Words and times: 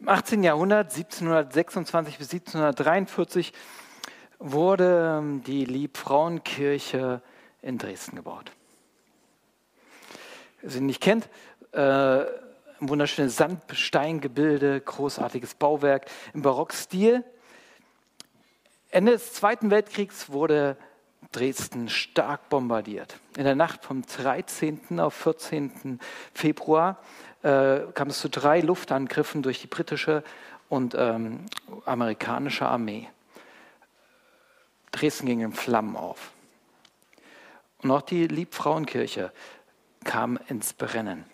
Im 0.00 0.08
18. 0.08 0.42
Jahrhundert, 0.42 0.92
1726 0.96 2.16
bis 2.16 2.32
1743, 2.32 3.52
wurde 4.38 5.18
ähm, 5.18 5.42
die 5.42 5.66
Liebfrauenkirche 5.66 7.20
in 7.60 7.76
Dresden 7.76 8.16
gebaut. 8.16 8.50
Wer 10.62 10.70
sie 10.70 10.80
nicht 10.80 11.02
kennt, 11.02 11.28
äh, 11.72 11.80
ein 11.80 12.26
wunderschönes 12.80 13.36
Sandsteingebilde, 13.36 14.80
großartiges 14.80 15.54
Bauwerk 15.56 16.06
im 16.32 16.40
Barockstil. 16.40 17.22
Ende 18.88 19.12
des 19.12 19.34
Zweiten 19.34 19.70
Weltkriegs 19.70 20.30
wurde 20.30 20.78
Dresden 21.32 21.90
stark 21.90 22.48
bombardiert. 22.48 23.20
In 23.36 23.44
der 23.44 23.54
Nacht 23.54 23.84
vom 23.84 24.00
13. 24.00 24.98
auf 24.98 25.12
14. 25.12 26.00
Februar 26.32 26.98
äh, 27.42 27.80
kam 27.94 28.08
es 28.08 28.20
zu 28.20 28.28
drei 28.28 28.60
Luftangriffen 28.60 29.42
durch 29.42 29.60
die 29.60 29.66
britische 29.66 30.22
und 30.68 30.94
ähm, 30.96 31.46
amerikanische 31.84 32.66
Armee. 32.66 33.08
Dresden 34.92 35.26
ging 35.26 35.40
in 35.40 35.52
Flammen 35.52 35.96
auf. 35.96 36.32
Und 37.78 37.90
auch 37.90 38.02
die 38.02 38.26
Liebfrauenkirche 38.26 39.32
kam 40.04 40.38
ins 40.48 40.72
Brennen. 40.72 41.24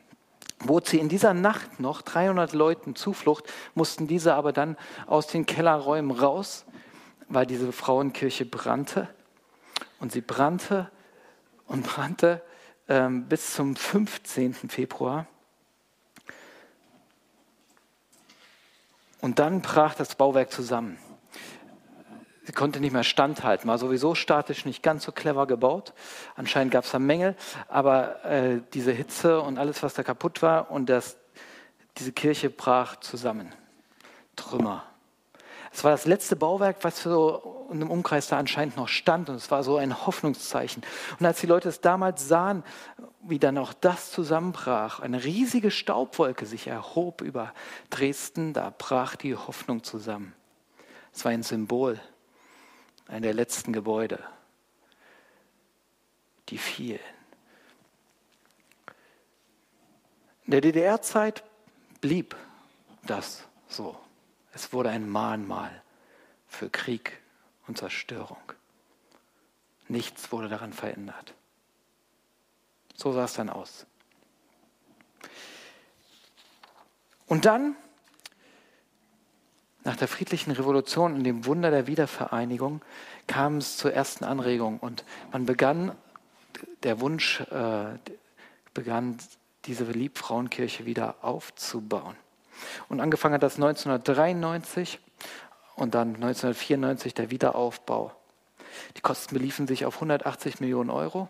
Bot 0.60 0.86
sie 0.88 0.98
in 0.98 1.08
dieser 1.08 1.34
Nacht 1.34 1.80
noch 1.80 2.02
300 2.02 2.52
Leuten 2.52 2.96
Zuflucht, 2.96 3.44
mussten 3.74 4.06
diese 4.06 4.34
aber 4.34 4.52
dann 4.52 4.76
aus 5.06 5.26
den 5.26 5.44
Kellerräumen 5.44 6.10
raus, 6.10 6.64
weil 7.28 7.46
diese 7.46 7.72
Frauenkirche 7.72 8.46
brannte. 8.46 9.08
Und 10.00 10.12
sie 10.12 10.20
brannte 10.20 10.90
und 11.66 11.84
brannte 11.84 12.42
ähm, 12.88 13.26
bis 13.28 13.54
zum 13.54 13.76
15. 13.76 14.54
Februar. 14.54 15.26
Und 19.20 19.38
dann 19.38 19.62
brach 19.62 19.94
das 19.94 20.14
Bauwerk 20.14 20.52
zusammen. 20.52 20.98
Sie 22.44 22.52
konnte 22.52 22.78
nicht 22.78 22.92
mehr 22.92 23.02
standhalten, 23.02 23.68
war 23.68 23.76
sowieso 23.76 24.14
statisch 24.14 24.66
nicht 24.66 24.80
ganz 24.80 25.02
so 25.02 25.10
clever 25.10 25.48
gebaut. 25.48 25.94
Anscheinend 26.36 26.72
gab 26.72 26.84
es 26.84 26.92
da 26.92 27.00
Mängel, 27.00 27.34
aber 27.66 28.24
äh, 28.24 28.60
diese 28.72 28.92
Hitze 28.92 29.40
und 29.40 29.58
alles, 29.58 29.82
was 29.82 29.94
da 29.94 30.04
kaputt 30.04 30.42
war, 30.42 30.70
und 30.70 30.88
das, 30.88 31.16
diese 31.98 32.12
Kirche 32.12 32.48
brach 32.48 32.96
zusammen. 33.00 33.52
Trümmer. 34.36 34.84
Es 35.76 35.84
war 35.84 35.90
das 35.90 36.06
letzte 36.06 36.36
Bauwerk, 36.36 36.78
was 36.84 37.02
so 37.02 37.66
in 37.70 37.82
einem 37.82 37.90
Umkreis 37.90 38.28
da 38.28 38.38
anscheinend 38.38 38.78
noch 38.78 38.88
stand, 38.88 39.28
und 39.28 39.34
es 39.34 39.50
war 39.50 39.62
so 39.62 39.76
ein 39.76 40.06
Hoffnungszeichen. 40.06 40.82
Und 41.20 41.26
als 41.26 41.40
die 41.40 41.46
Leute 41.46 41.68
es 41.68 41.82
damals 41.82 42.26
sahen, 42.26 42.64
wie 43.20 43.38
dann 43.38 43.58
auch 43.58 43.74
das 43.74 44.10
zusammenbrach, 44.10 45.00
eine 45.00 45.22
riesige 45.22 45.70
Staubwolke 45.70 46.46
sich 46.46 46.68
erhob 46.68 47.20
über 47.20 47.52
Dresden, 47.90 48.54
da 48.54 48.72
brach 48.78 49.16
die 49.16 49.36
Hoffnung 49.36 49.84
zusammen. 49.84 50.32
Es 51.12 51.26
war 51.26 51.32
ein 51.32 51.42
Symbol 51.42 52.00
ein 53.06 53.20
der 53.20 53.34
letzten 53.34 53.74
Gebäude, 53.74 54.24
die 56.48 56.56
fielen. 56.56 57.00
In 60.46 60.52
der 60.52 60.62
DDR-Zeit 60.62 61.44
blieb 62.00 62.34
das 63.04 63.44
so. 63.68 63.94
Es 64.56 64.72
wurde 64.72 64.88
ein 64.88 65.06
Mahnmal 65.06 65.82
für 66.48 66.70
Krieg 66.70 67.20
und 67.66 67.76
Zerstörung. 67.76 68.40
Nichts 69.86 70.32
wurde 70.32 70.48
daran 70.48 70.72
verändert. 70.72 71.34
So 72.94 73.12
sah 73.12 73.24
es 73.24 73.34
dann 73.34 73.50
aus. 73.50 73.84
Und 77.26 77.44
dann 77.44 77.76
nach 79.84 79.96
der 79.96 80.08
friedlichen 80.08 80.52
Revolution 80.52 81.12
und 81.12 81.24
dem 81.24 81.44
Wunder 81.44 81.70
der 81.70 81.86
Wiedervereinigung 81.86 82.80
kam 83.26 83.58
es 83.58 83.76
zur 83.76 83.92
ersten 83.92 84.24
Anregung 84.24 84.78
und 84.78 85.04
man 85.32 85.44
begann, 85.44 85.94
der 86.82 87.00
Wunsch 87.00 87.42
äh, 87.42 87.98
begann, 88.72 89.18
diese 89.66 89.84
Liebfrauenkirche 89.84 90.86
wieder 90.86 91.16
aufzubauen. 91.20 92.16
Und 92.88 93.00
angefangen 93.00 93.34
hat 93.34 93.42
das 93.42 93.56
1993 93.56 95.00
und 95.76 95.94
dann 95.94 96.14
1994 96.14 97.14
der 97.14 97.30
Wiederaufbau. 97.30 98.12
Die 98.96 99.00
Kosten 99.00 99.34
beliefen 99.34 99.66
sich 99.66 99.84
auf 99.84 99.96
180 99.96 100.60
Millionen 100.60 100.90
Euro. 100.90 101.28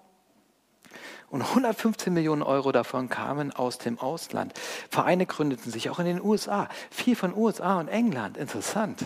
Und 1.28 1.42
115 1.42 2.14
Millionen 2.14 2.42
Euro 2.42 2.70
davon 2.70 3.08
kamen 3.08 3.50
aus 3.50 3.78
dem 3.78 3.98
Ausland. 3.98 4.54
Vereine 4.90 5.26
gründeten 5.26 5.72
sich 5.72 5.90
auch 5.90 5.98
in 5.98 6.06
den 6.06 6.22
USA. 6.22 6.68
Viel 6.90 7.16
von 7.16 7.36
USA 7.36 7.80
und 7.80 7.88
England. 7.88 8.36
Interessant. 8.36 9.04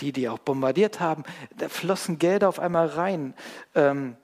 Die, 0.00 0.12
die 0.12 0.28
auch 0.28 0.40
bombardiert 0.40 0.98
haben, 0.98 1.22
da 1.56 1.68
flossen 1.68 2.18
Gelder 2.18 2.48
auf 2.48 2.58
einmal 2.58 2.88
rein. 2.88 3.34
Ähm, 3.76 4.16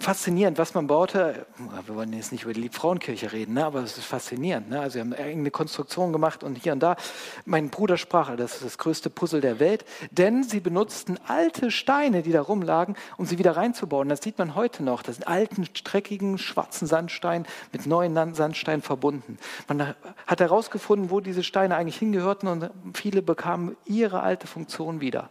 faszinierend, 0.00 0.58
was 0.58 0.74
man 0.74 0.86
baute. 0.86 1.46
Wir 1.86 1.94
wollen 1.94 2.12
jetzt 2.12 2.32
nicht 2.32 2.44
über 2.44 2.52
die 2.52 2.60
Liebfrauenkirche 2.62 3.32
reden, 3.32 3.54
ne? 3.54 3.64
aber 3.64 3.82
es 3.82 3.96
ist 3.96 4.04
faszinierend. 4.04 4.68
Ne? 4.68 4.80
Also, 4.80 4.96
wir 4.96 5.00
haben 5.02 5.12
eine 5.12 5.50
Konstruktion 5.50 6.12
gemacht 6.12 6.42
und 6.42 6.56
hier 6.56 6.72
und 6.72 6.80
da. 6.80 6.96
Mein 7.44 7.70
Bruder 7.70 7.96
sprach, 7.96 8.34
das 8.36 8.56
ist 8.56 8.64
das 8.64 8.78
größte 8.78 9.08
Puzzle 9.08 9.40
der 9.40 9.60
Welt, 9.60 9.84
denn 10.10 10.42
sie 10.42 10.60
benutzten 10.60 11.18
alte 11.26 11.70
Steine, 11.70 12.22
die 12.22 12.32
da 12.32 12.42
rumlagen, 12.42 12.96
um 13.16 13.26
sie 13.26 13.38
wieder 13.38 13.56
reinzubauen. 13.56 14.08
Das 14.08 14.22
sieht 14.22 14.38
man 14.38 14.54
heute 14.54 14.82
noch. 14.82 15.02
Das 15.02 15.16
sind 15.16 15.28
alten, 15.28 15.68
dreckigen, 15.84 16.38
schwarzen 16.38 16.86
Sandstein 16.86 17.46
mit 17.72 17.86
neuen 17.86 18.34
Sandsteinen 18.34 18.82
verbunden. 18.82 19.38
Man 19.68 19.94
hat 20.26 20.40
herausgefunden, 20.40 21.10
wo 21.10 21.20
diese 21.20 21.44
Steine 21.44 21.76
eigentlich 21.76 21.98
hingehörten 21.98 22.48
und 22.48 22.70
viele 22.94 23.22
bekamen 23.22 23.76
ihre 23.84 24.22
alte 24.22 24.46
Funktion 24.46 25.00
wieder. 25.00 25.30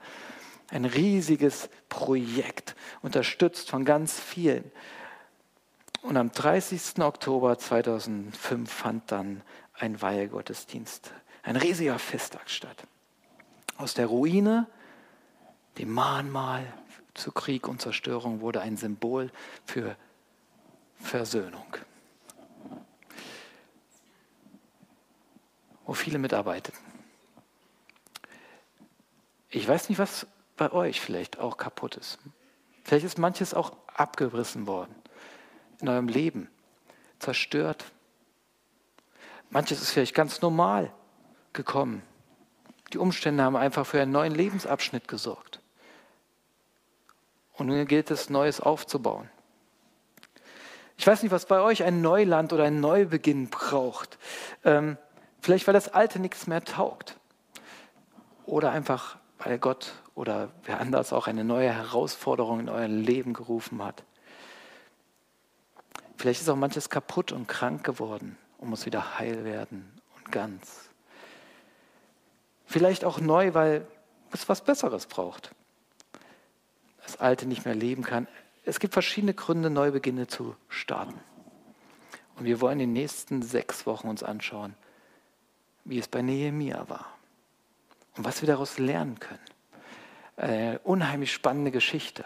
Ein 0.73 0.85
riesiges 0.85 1.69
Projekt, 1.88 2.75
unterstützt 3.03 3.69
von 3.69 3.85
ganz 3.85 4.19
vielen. 4.19 4.72
Und 6.01 6.17
am 6.17 6.31
30. 6.31 7.00
Oktober 7.03 7.59
2005 7.59 8.72
fand 8.72 9.12
dann 9.12 9.44
ein 9.75 10.01
Weihgottesdienst, 10.01 11.13
ein 11.44 11.57
riesiger 11.57 12.00
Festtag 12.00 12.50
statt. 12.50 12.88
Aus 13.78 13.94
der 13.94 14.07
Ruine, 14.07 14.66
dem 15.78 15.91
Mahnmal 15.91 16.66
zu 17.13 17.31
Krieg 17.31 17.67
und 17.67 17.79
Zerstörung, 17.79 18.41
wurde 18.41 18.62
ein 18.62 18.75
Symbol 18.75 19.29
für 19.67 19.95
Versöhnung. 21.00 21.78
Wo 25.85 25.94
viele 25.94 26.17
mitarbeiteten. 26.17 26.79
Ich 29.51 29.67
weiß 29.67 29.89
nicht, 29.89 30.00
was 30.00 30.25
bei 30.57 30.71
euch 30.71 31.01
vielleicht 31.01 31.39
auch 31.39 31.57
kaputt 31.57 31.95
ist. 31.95 32.19
Vielleicht 32.83 33.05
ist 33.05 33.17
manches 33.17 33.53
auch 33.53 33.73
abgerissen 33.87 34.67
worden 34.67 34.93
in 35.83 35.89
eurem 35.89 36.07
Leben, 36.07 36.49
zerstört. 37.19 37.85
Manches 39.49 39.81
ist 39.81 39.91
vielleicht 39.91 40.15
ganz 40.15 40.41
normal 40.41 40.91
gekommen. 41.51 42.01
Die 42.93 42.97
Umstände 42.97 43.43
haben 43.43 43.57
einfach 43.57 43.85
für 43.85 44.01
einen 44.01 44.11
neuen 44.11 44.33
Lebensabschnitt 44.33 45.07
gesorgt. 45.07 45.59
Und 47.53 47.67
nun 47.67 47.85
gilt 47.85 48.11
es, 48.11 48.29
Neues 48.29 48.61
aufzubauen. 48.61 49.29
Ich 50.97 51.05
weiß 51.05 51.21
nicht, 51.21 51.31
was 51.31 51.45
bei 51.45 51.59
euch 51.59 51.83
ein 51.83 52.01
Neuland 52.01 52.53
oder 52.53 52.63
ein 52.63 52.79
Neubeginn 52.79 53.49
braucht. 53.49 54.17
Ähm, 54.63 54.97
vielleicht, 55.41 55.67
weil 55.67 55.73
das 55.73 55.89
Alte 55.89 56.19
nichts 56.19 56.47
mehr 56.47 56.63
taugt. 56.63 57.17
Oder 58.45 58.71
einfach, 58.71 59.17
weil 59.43 59.59
Gott 59.59 59.93
oder 60.15 60.51
wer 60.63 60.79
anders 60.79 61.11
auch 61.11 61.27
eine 61.27 61.43
neue 61.43 61.73
Herausforderung 61.73 62.61
in 62.61 62.69
euer 62.69 62.87
Leben 62.87 63.33
gerufen 63.33 63.83
hat. 63.83 64.03
Vielleicht 66.17 66.41
ist 66.41 66.49
auch 66.49 66.55
manches 66.55 66.89
kaputt 66.89 67.31
und 67.31 67.47
krank 67.47 67.83
geworden 67.83 68.37
und 68.57 68.69
muss 68.69 68.85
wieder 68.85 69.19
heil 69.19 69.43
werden 69.43 69.91
und 70.15 70.31
ganz. 70.31 70.89
Vielleicht 72.65 73.03
auch 73.03 73.19
neu, 73.19 73.53
weil 73.53 73.85
es 74.31 74.47
was 74.47 74.63
Besseres 74.63 75.07
braucht. 75.07 75.51
Das 77.03 77.18
Alte 77.18 77.45
nicht 77.45 77.65
mehr 77.65 77.75
leben 77.75 78.03
kann. 78.03 78.27
Es 78.63 78.79
gibt 78.79 78.94
verschiedene 78.94 79.33
Gründe, 79.33 79.69
Neubeginne 79.69 80.27
zu 80.27 80.56
starten. 80.69 81.19
Und 82.38 82.45
wir 82.45 82.62
wollen 82.62 82.79
in 82.79 82.89
den 82.89 82.94
nächsten 82.94 83.41
sechs 83.41 83.85
Wochen 83.85 84.07
uns 84.07 84.23
anschauen, 84.23 84.75
wie 85.83 86.00
es 86.00 86.07
bei 86.07 86.21
Nehemia 86.21 86.88
war 86.88 87.13
und 88.15 88.25
was 88.25 88.42
wir 88.42 88.48
daraus 88.48 88.77
lernen 88.77 89.19
können 89.19 89.39
eine 90.36 90.80
unheimlich 90.80 91.31
spannende 91.31 91.71
Geschichte, 91.71 92.25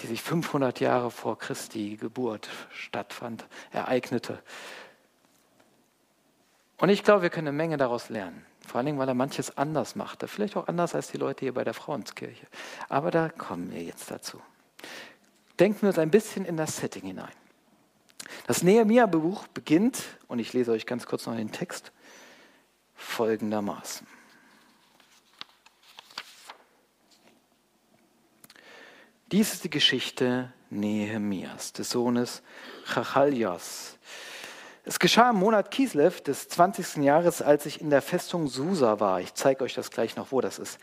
die 0.00 0.06
sich 0.06 0.22
500 0.22 0.80
Jahre 0.80 1.10
vor 1.10 1.38
Christi 1.38 1.96
Geburt 1.96 2.48
stattfand, 2.72 3.46
ereignete. 3.72 4.42
Und 6.78 6.88
ich 6.88 7.04
glaube, 7.04 7.22
wir 7.22 7.30
können 7.30 7.48
eine 7.48 7.56
Menge 7.56 7.76
daraus 7.76 8.08
lernen. 8.08 8.44
Vor 8.66 8.78
allen 8.78 8.86
Dingen, 8.86 8.98
weil 8.98 9.08
er 9.08 9.14
manches 9.14 9.56
anders 9.58 9.96
machte. 9.96 10.28
Vielleicht 10.28 10.56
auch 10.56 10.68
anders 10.68 10.94
als 10.94 11.10
die 11.10 11.18
Leute 11.18 11.40
hier 11.44 11.54
bei 11.54 11.64
der 11.64 11.74
Frauenskirche. 11.74 12.46
Aber 12.88 13.10
da 13.10 13.28
kommen 13.28 13.72
wir 13.72 13.82
jetzt 13.82 14.10
dazu. 14.10 14.40
Denken 15.58 15.82
wir 15.82 15.88
uns 15.88 15.98
ein 15.98 16.10
bisschen 16.10 16.44
in 16.44 16.56
das 16.56 16.76
Setting 16.76 17.02
hinein. 17.02 17.32
Das 18.46 18.62
Nehemiah-Buch 18.62 19.46
beginnt, 19.48 20.02
und 20.28 20.38
ich 20.38 20.52
lese 20.52 20.72
euch 20.72 20.86
ganz 20.86 21.06
kurz 21.06 21.26
noch 21.26 21.36
den 21.36 21.52
Text 21.52 21.92
folgendermaßen. 22.94 24.06
Dies 29.32 29.52
ist 29.52 29.62
die 29.62 29.70
Geschichte 29.70 30.52
Nehemias, 30.70 31.72
des 31.72 31.90
Sohnes 31.90 32.42
Chachaljas. 32.84 33.96
Es 34.84 34.98
geschah 34.98 35.30
im 35.30 35.36
Monat 35.36 35.70
Kislev 35.70 36.20
des 36.20 36.48
20. 36.48 37.04
Jahres, 37.04 37.40
als 37.40 37.64
ich 37.64 37.80
in 37.80 37.90
der 37.90 38.02
Festung 38.02 38.48
Susa 38.48 38.98
war. 38.98 39.20
Ich 39.20 39.34
zeige 39.34 39.62
euch 39.62 39.74
das 39.74 39.92
gleich 39.92 40.16
noch, 40.16 40.32
wo 40.32 40.40
das 40.40 40.58
ist. 40.58 40.80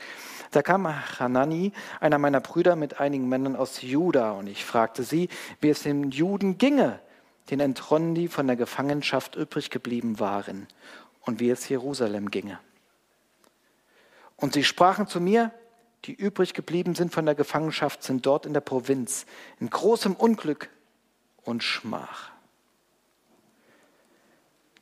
Da 0.52 0.62
kam 0.62 0.88
Hanani, 1.20 1.74
einer 2.00 2.20
meiner 2.20 2.40
Brüder, 2.40 2.78
mit 2.78 3.02
einigen 3.02 3.28
Männern 3.28 3.58
aus 3.58 3.82
Juda 3.82 4.32
und 4.32 4.48
ich 4.48 4.64
fragte 4.64 5.04
sie, 5.04 5.28
wie 5.60 5.70
es 5.70 5.84
den 5.84 6.12
Juden 6.12 6.58
ginge, 6.58 7.02
den 7.50 7.60
Entronnen, 7.60 8.16
die 8.16 8.30
von 8.30 8.48
der 8.48 8.56
Gefangenschaft 8.56 9.36
übrig 9.36 9.72
geblieben 9.72 10.22
waren, 10.22 10.68
und 11.20 11.42
wie 11.42 11.50
es 11.50 11.68
Jerusalem 11.68 12.32
ginge. 12.32 12.60
Und 14.38 14.54
sie 14.54 14.64
sprachen 14.64 15.06
zu 15.06 15.20
mir, 15.20 15.52
die 16.06 16.14
übrig 16.14 16.54
geblieben 16.54 16.96
sind 16.96 17.14
von 17.14 17.26
der 17.26 17.36
Gefangenschaft, 17.36 18.04
sind 18.04 18.26
dort 18.26 18.46
in 18.46 18.54
der 18.54 18.62
Provinz, 18.62 19.26
in 19.60 19.70
großem 19.70 20.16
Unglück 20.16 20.70
und 21.44 21.64
Schmach. 21.64 22.32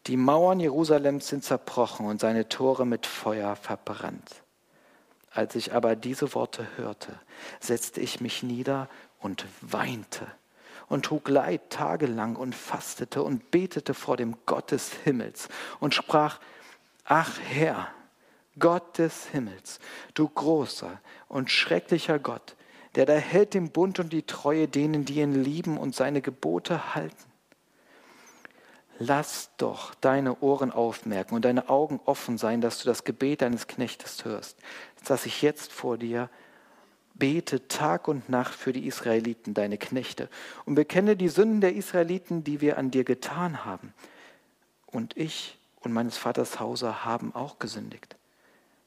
Die 0.07 0.17
Mauern 0.17 0.59
Jerusalems 0.59 1.27
sind 1.27 1.43
zerbrochen 1.43 2.05
und 2.05 2.21
seine 2.21 2.47
Tore 2.47 2.85
mit 2.85 3.07
Feuer 3.07 3.55
verbrannt. 3.55 4.43
Als 5.31 5.55
ich 5.55 5.73
aber 5.73 5.95
diese 5.95 6.33
Worte 6.35 6.67
hörte, 6.77 7.19
setzte 7.59 8.01
ich 8.01 8.21
mich 8.21 8.43
nieder 8.43 8.87
und 9.19 9.45
weinte 9.61 10.27
und 10.87 11.05
trug 11.05 11.27
Leid 11.29 11.69
tagelang 11.69 12.35
und 12.35 12.53
fastete 12.55 13.23
und 13.23 13.51
betete 13.51 13.93
vor 13.93 14.17
dem 14.17 14.37
Gott 14.45 14.71
des 14.71 14.93
Himmels 14.93 15.49
und 15.79 15.95
sprach, 15.95 16.39
ach 17.03 17.39
Herr, 17.39 17.87
Gott 18.59 18.97
des 18.97 19.27
Himmels, 19.27 19.79
du 20.13 20.27
großer 20.27 20.99
und 21.27 21.51
schrecklicher 21.51 22.19
Gott, 22.19 22.55
der 22.95 23.05
da 23.05 23.13
hält 23.13 23.53
den 23.53 23.71
Bund 23.71 23.99
und 23.99 24.13
die 24.13 24.23
Treue 24.23 24.67
denen, 24.67 25.05
die 25.05 25.19
ihn 25.19 25.43
lieben 25.43 25.77
und 25.77 25.95
seine 25.95 26.21
Gebote 26.21 26.95
halten. 26.95 27.25
Lass 28.97 29.49
doch 29.57 29.93
deine 29.95 30.39
Ohren 30.39 30.71
aufmerken 30.71 31.35
und 31.35 31.43
deine 31.43 31.67
Augen 31.67 31.99
offen 32.05 32.37
sein, 32.37 32.61
dass 32.61 32.79
du 32.79 32.85
das 32.85 33.03
Gebet 33.03 33.41
deines 33.41 33.67
Knechtes 33.67 34.23
hörst, 34.23 34.57
dass 35.05 35.25
ich 35.25 35.41
jetzt 35.41 35.73
vor 35.73 35.97
dir 35.97 36.29
bete 37.13 37.67
Tag 37.67 38.07
und 38.07 38.29
Nacht 38.29 38.53
für 38.53 38.71
die 38.71 38.87
Israeliten, 38.87 39.53
deine 39.53 39.77
Knechte, 39.77 40.29
und 40.65 40.75
bekenne 40.75 41.17
die 41.17 41.29
Sünden 41.29 41.61
der 41.61 41.75
Israeliten, 41.75 42.43
die 42.43 42.61
wir 42.61 42.77
an 42.77 42.91
dir 42.91 43.03
getan 43.03 43.65
haben. 43.65 43.93
Und 44.85 45.17
ich 45.17 45.57
und 45.79 45.93
meines 45.93 46.17
Vaters 46.17 46.59
Hause 46.59 47.05
haben 47.05 47.33
auch 47.33 47.59
gesündigt. 47.59 48.15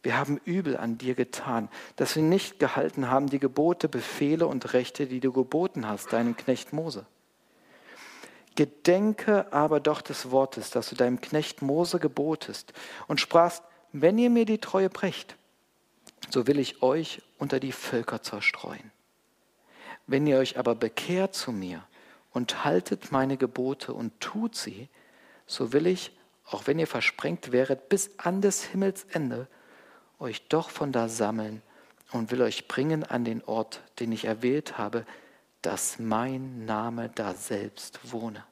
Wir 0.03 0.17
haben 0.17 0.41
übel 0.45 0.77
an 0.77 0.97
dir 0.97 1.15
getan, 1.15 1.69
dass 1.97 2.15
wir 2.15 2.23
nicht 2.23 2.59
gehalten 2.59 3.11
haben 3.11 3.29
die 3.29 3.41
Gebote, 3.41 3.89
Befehle 3.89 4.47
und 4.47 4.73
Rechte, 4.73 5.07
die 5.07 5.21
du 5.21 5.33
geboten 5.33 5.89
hast, 5.89 6.13
deinem 6.13 6.37
Knecht 6.37 6.73
Mose. 6.73 7.05
Gedenke 8.55 9.53
aber 9.53 9.81
doch 9.81 10.03
des 10.03 10.31
Wortes, 10.31 10.71
das 10.71 10.89
du 10.89 10.97
deinem 10.97 11.21
Knecht 11.21 11.63
Mose 11.63 11.99
gebotest 11.99 12.73
und 13.07 13.21
sprachst, 13.21 13.63
wenn 13.93 14.19
ihr 14.19 14.31
mir 14.31 14.45
die 14.45 14.59
Treue 14.59 14.91
brecht, 14.91 15.37
so 16.31 16.47
will 16.47 16.59
ich 16.59 16.83
euch 16.83 17.23
unter 17.39 17.61
die 17.61 17.73
Völker 17.73 18.23
zerstreuen. 18.23 18.93
Wenn 20.07 20.27
ihr 20.27 20.39
euch 20.39 20.59
aber 20.59 20.75
bekehrt 20.75 21.35
zu 21.35 21.53
mir 21.53 21.85
und 22.33 22.65
haltet 22.65 23.13
meine 23.13 23.37
Gebote 23.37 23.93
und 23.93 24.19
tut 24.21 24.57
sie, 24.57 24.89
so 25.47 25.73
will 25.73 25.87
ich, 25.87 26.13
auch 26.45 26.67
wenn 26.67 26.79
ihr 26.79 26.87
versprengt 26.87 27.53
wäret, 27.53 27.89
bis 27.89 28.19
an 28.19 28.41
des 28.41 28.65
Himmels 28.65 29.07
Ende, 29.11 29.49
euch 30.19 30.49
doch 30.49 30.71
von 30.71 30.93
da 30.93 31.09
sammeln 31.09 31.63
und 32.13 32.31
will 32.31 32.43
euch 32.43 32.69
bringen 32.69 33.05
an 33.05 33.25
den 33.25 33.45
Ort, 33.45 33.81
den 34.01 34.13
ich 34.13 34.25
erwählt 34.25 34.79
habe, 34.79 35.05
dass 35.63 35.99
mein 35.99 36.65
Name 36.65 37.11
da 37.15 37.35
selbst 37.35 38.13
wohne. 38.13 38.45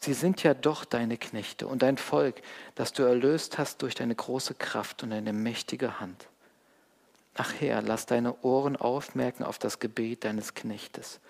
Sie 0.00 0.14
sind 0.14 0.42
ja 0.42 0.54
doch 0.54 0.84
deine 0.84 1.16
Knechte 1.16 1.66
und 1.66 1.82
dein 1.82 1.98
Volk, 1.98 2.40
das 2.76 2.92
du 2.92 3.02
erlöst 3.02 3.58
hast 3.58 3.82
durch 3.82 3.94
deine 3.94 4.14
große 4.14 4.54
Kraft 4.54 5.02
und 5.02 5.10
deine 5.10 5.32
mächtige 5.32 6.00
Hand. 6.00 6.28
Ach 7.34 7.52
Herr, 7.58 7.82
lass 7.82 8.06
deine 8.06 8.42
Ohren 8.42 8.76
aufmerken 8.76 9.44
auf 9.44 9.58
das 9.58 9.78
Gebet 9.78 10.24
deines 10.24 10.54
Knechtes 10.54 11.20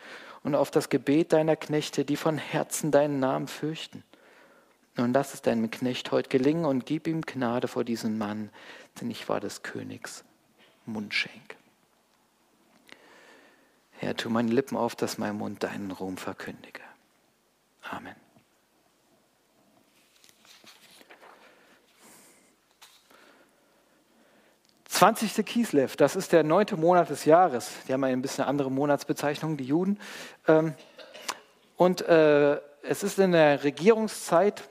und 0.43 0.55
auf 0.55 0.71
das 0.71 0.89
Gebet 0.89 1.33
deiner 1.33 1.57
Knechte, 1.57 2.05
die 2.05 2.17
von 2.17 2.39
Herzen 2.39 2.91
deinen 2.91 3.21
Namen 3.21 3.49
fürchten. 3.49 4.05
Nun 4.99 5.13
lass 5.13 5.33
es 5.33 5.43
deinem 5.43 5.71
Knecht 5.71 6.11
heute 6.11 6.29
gelingen 6.29 6.65
und 6.65 6.85
gib 6.85 7.07
ihm 7.07 7.21
Gnade 7.21 7.69
vor 7.69 7.85
diesem 7.85 8.19
Mann, 8.19 8.51
denn 9.01 9.09
ich 9.13 9.29
war 9.29 9.39
des 9.39 9.63
Königs 9.63 10.25
Mundschenk. 10.87 11.57
Herr, 13.93 14.17
tu 14.17 14.29
meine 14.29 14.51
Lippen 14.51 14.77
auf, 14.77 14.97
dass 14.97 15.17
mein 15.17 15.37
Mund 15.37 15.63
deinen 15.63 15.93
Ruhm 15.93 16.17
verkündige. 16.17 16.81
Amen. 17.83 18.17
Zwanzigste 24.85 25.45
Kislev, 25.45 25.95
das 25.95 26.17
ist 26.17 26.33
der 26.33 26.43
neunte 26.43 26.77
Monat 26.77 27.09
des 27.09 27.25
Jahres. 27.25 27.71
Die 27.87 27.93
haben 27.93 28.03
ein 28.03 28.21
bisschen 28.21 28.45
andere 28.45 28.69
Monatsbezeichnung, 28.69 29.57
die 29.57 29.65
Juden. 29.65 30.01
Ähm, 30.49 30.75
und 31.77 32.01
äh, 32.01 32.61
es 32.83 33.05
ist 33.05 33.21
in 33.21 33.31
der 33.31 33.63
Regierungszeit 33.63 34.69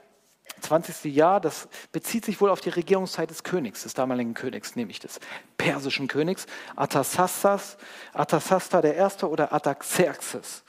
20. 0.62 1.14
Jahr, 1.14 1.40
das 1.40 1.68
bezieht 1.92 2.26
sich 2.26 2.42
wohl 2.42 2.50
auf 2.50 2.62
die 2.62 2.70
Regierungszeit 2.70 3.30
des 3.30 3.44
Königs, 3.44 3.84
des 3.84 3.94
damaligen 3.94 4.34
Königs, 4.34 4.76
nämlich 4.76 5.00
des 5.00 5.20
persischen 5.58 6.08
Königs, 6.08 6.48
Artasastas, 6.76 7.78
Artasasta 8.14 8.82
Erste 8.82 9.30
oder 9.30 9.52
Artaxerxes. 9.52 10.64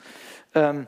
Ähm, 0.53 0.87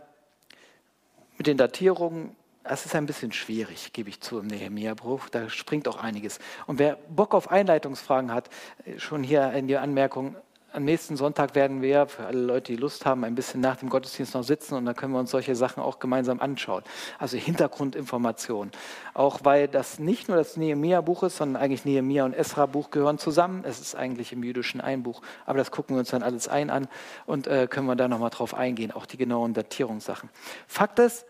mit 1.38 1.48
den 1.48 1.58
Datierungen, 1.58 2.36
es 2.64 2.86
ist 2.86 2.94
ein 2.94 3.08
bisschen 3.08 3.32
schwierig, 3.32 3.94
gebe 3.94 4.10
ich 4.10 4.22
zu 4.22 4.40
im 4.40 4.48
Nehemiah-Bruch, 4.48 5.30
da 5.30 5.50
springt 5.50 5.88
auch 5.88 5.98
einiges. 5.98 6.40
Und 6.68 6.78
wer 6.78 6.98
Bock 7.10 7.34
auf 7.34 7.50
Einleitungsfragen 7.50 8.32
hat, 8.32 8.50
schon 8.98 9.24
hier 9.24 9.52
in 9.54 9.68
die 9.68 9.78
Anmerkung, 9.78 10.36
am 10.74 10.86
nächsten 10.86 11.18
Sonntag 11.18 11.54
werden 11.56 11.82
wir, 11.82 12.08
für 12.08 12.26
alle 12.26 12.40
Leute, 12.40 12.72
die 12.74 12.78
Lust 12.78 13.06
haben, 13.06 13.24
ein 13.26 13.36
bisschen 13.36 13.60
nach 13.60 13.76
dem 13.78 13.90
Gottesdienst 13.90 14.34
noch 14.34 14.44
sitzen 14.44 14.76
und 14.76 14.86
dann 14.86 14.96
können 14.96 15.14
wir 15.14 15.20
uns 15.20 15.32
solche 15.32 15.56
Sachen 15.56 15.84
auch 15.84 16.00
gemeinsam 16.00 16.40
anschauen. 16.40 16.84
Also 17.20 17.38
Hintergrundinformationen. 17.38 18.72
Auch 19.14 19.42
weil 19.44 19.68
das 19.68 20.00
nicht 20.00 20.30
nur 20.30 20.38
das 20.38 20.56
Nehemia-Buch 20.56 21.24
ist, 21.24 21.38
sondern 21.38 21.62
eigentlich 21.62 21.84
Nehemia 21.84 22.24
und 22.24 22.34
Esra-Buch 22.34 22.90
gehören 22.90 23.18
zusammen. 23.18 23.64
Es 23.66 23.82
ist 23.82 23.96
eigentlich 23.96 24.32
im 24.32 24.44
jüdischen 24.44 24.80
ein 24.80 25.04
Buch, 25.04 25.22
aber 25.46 25.58
das 25.58 25.72
gucken 25.72 25.96
wir 25.96 26.00
uns 26.00 26.10
dann 26.10 26.24
alles 26.24 26.48
ein 26.48 26.70
an 26.70 26.88
und 27.26 27.48
äh, 27.48 27.68
können 27.70 27.88
wir 27.88 27.96
da 27.96 28.08
nochmal 28.08 28.30
drauf 28.30 28.54
eingehen, 28.54 28.92
auch 28.92 29.06
die 29.06 29.18
genauen 29.18 29.54
Datierungssachen. 29.54 30.30
Fakt 30.68 31.00
ist, 31.00 31.26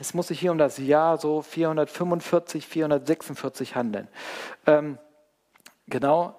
es 0.00 0.14
muss 0.14 0.28
sich 0.28 0.40
hier 0.40 0.52
um 0.52 0.58
das 0.58 0.78
Jahr 0.78 1.18
so 1.18 1.42
445, 1.42 2.66
446 2.66 3.74
handeln. 3.74 4.08
Ähm, 4.66 4.98
genau 5.88 6.37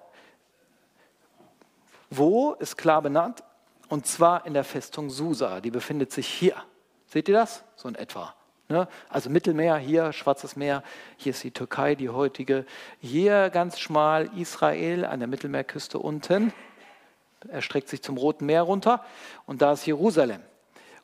wo 2.10 2.52
ist 2.54 2.76
klar 2.76 3.02
benannt? 3.02 3.42
Und 3.88 4.06
zwar 4.06 4.46
in 4.46 4.54
der 4.54 4.64
Festung 4.64 5.10
Susa. 5.10 5.60
Die 5.60 5.70
befindet 5.70 6.12
sich 6.12 6.28
hier. 6.28 6.54
Seht 7.06 7.28
ihr 7.28 7.34
das? 7.34 7.64
So 7.76 7.88
in 7.88 7.94
etwa. 7.94 8.34
Ne? 8.68 8.86
Also 9.08 9.30
Mittelmeer, 9.30 9.76
hier 9.78 10.12
Schwarzes 10.12 10.54
Meer, 10.54 10.84
hier 11.16 11.30
ist 11.30 11.42
die 11.42 11.50
Türkei, 11.50 11.96
die 11.96 12.08
heutige. 12.08 12.66
Hier 13.00 13.50
ganz 13.50 13.80
schmal 13.80 14.30
Israel 14.36 15.04
an 15.04 15.18
der 15.18 15.28
Mittelmeerküste 15.28 15.98
unten. 15.98 16.52
erstreckt 17.48 17.88
sich 17.88 18.02
zum 18.02 18.16
Roten 18.16 18.46
Meer 18.46 18.62
runter. 18.62 19.04
Und 19.46 19.62
da 19.62 19.72
ist 19.72 19.86
Jerusalem. 19.86 20.40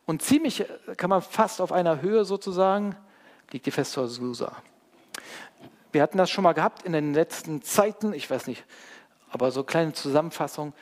Und 0.06 0.22
ziemlich, 0.22 0.64
kann 0.96 1.10
man 1.10 1.22
fast 1.22 1.60
auf 1.60 1.72
einer 1.72 2.00
Höhe 2.00 2.24
sozusagen, 2.24 2.94
liegt 3.50 3.66
die 3.66 3.72
Festung 3.72 4.06
Susa. 4.06 4.52
Wir 5.90 6.02
hatten 6.02 6.18
das 6.18 6.30
schon 6.30 6.44
mal 6.44 6.52
gehabt 6.52 6.82
in 6.82 6.92
den 6.92 7.14
letzten 7.14 7.62
Zeiten, 7.62 8.12
ich 8.12 8.30
weiß 8.30 8.46
nicht, 8.46 8.64
aber 9.30 9.50
so 9.50 9.60
eine 9.60 9.66
kleine 9.66 9.92
Zusammenfassung. 9.92 10.72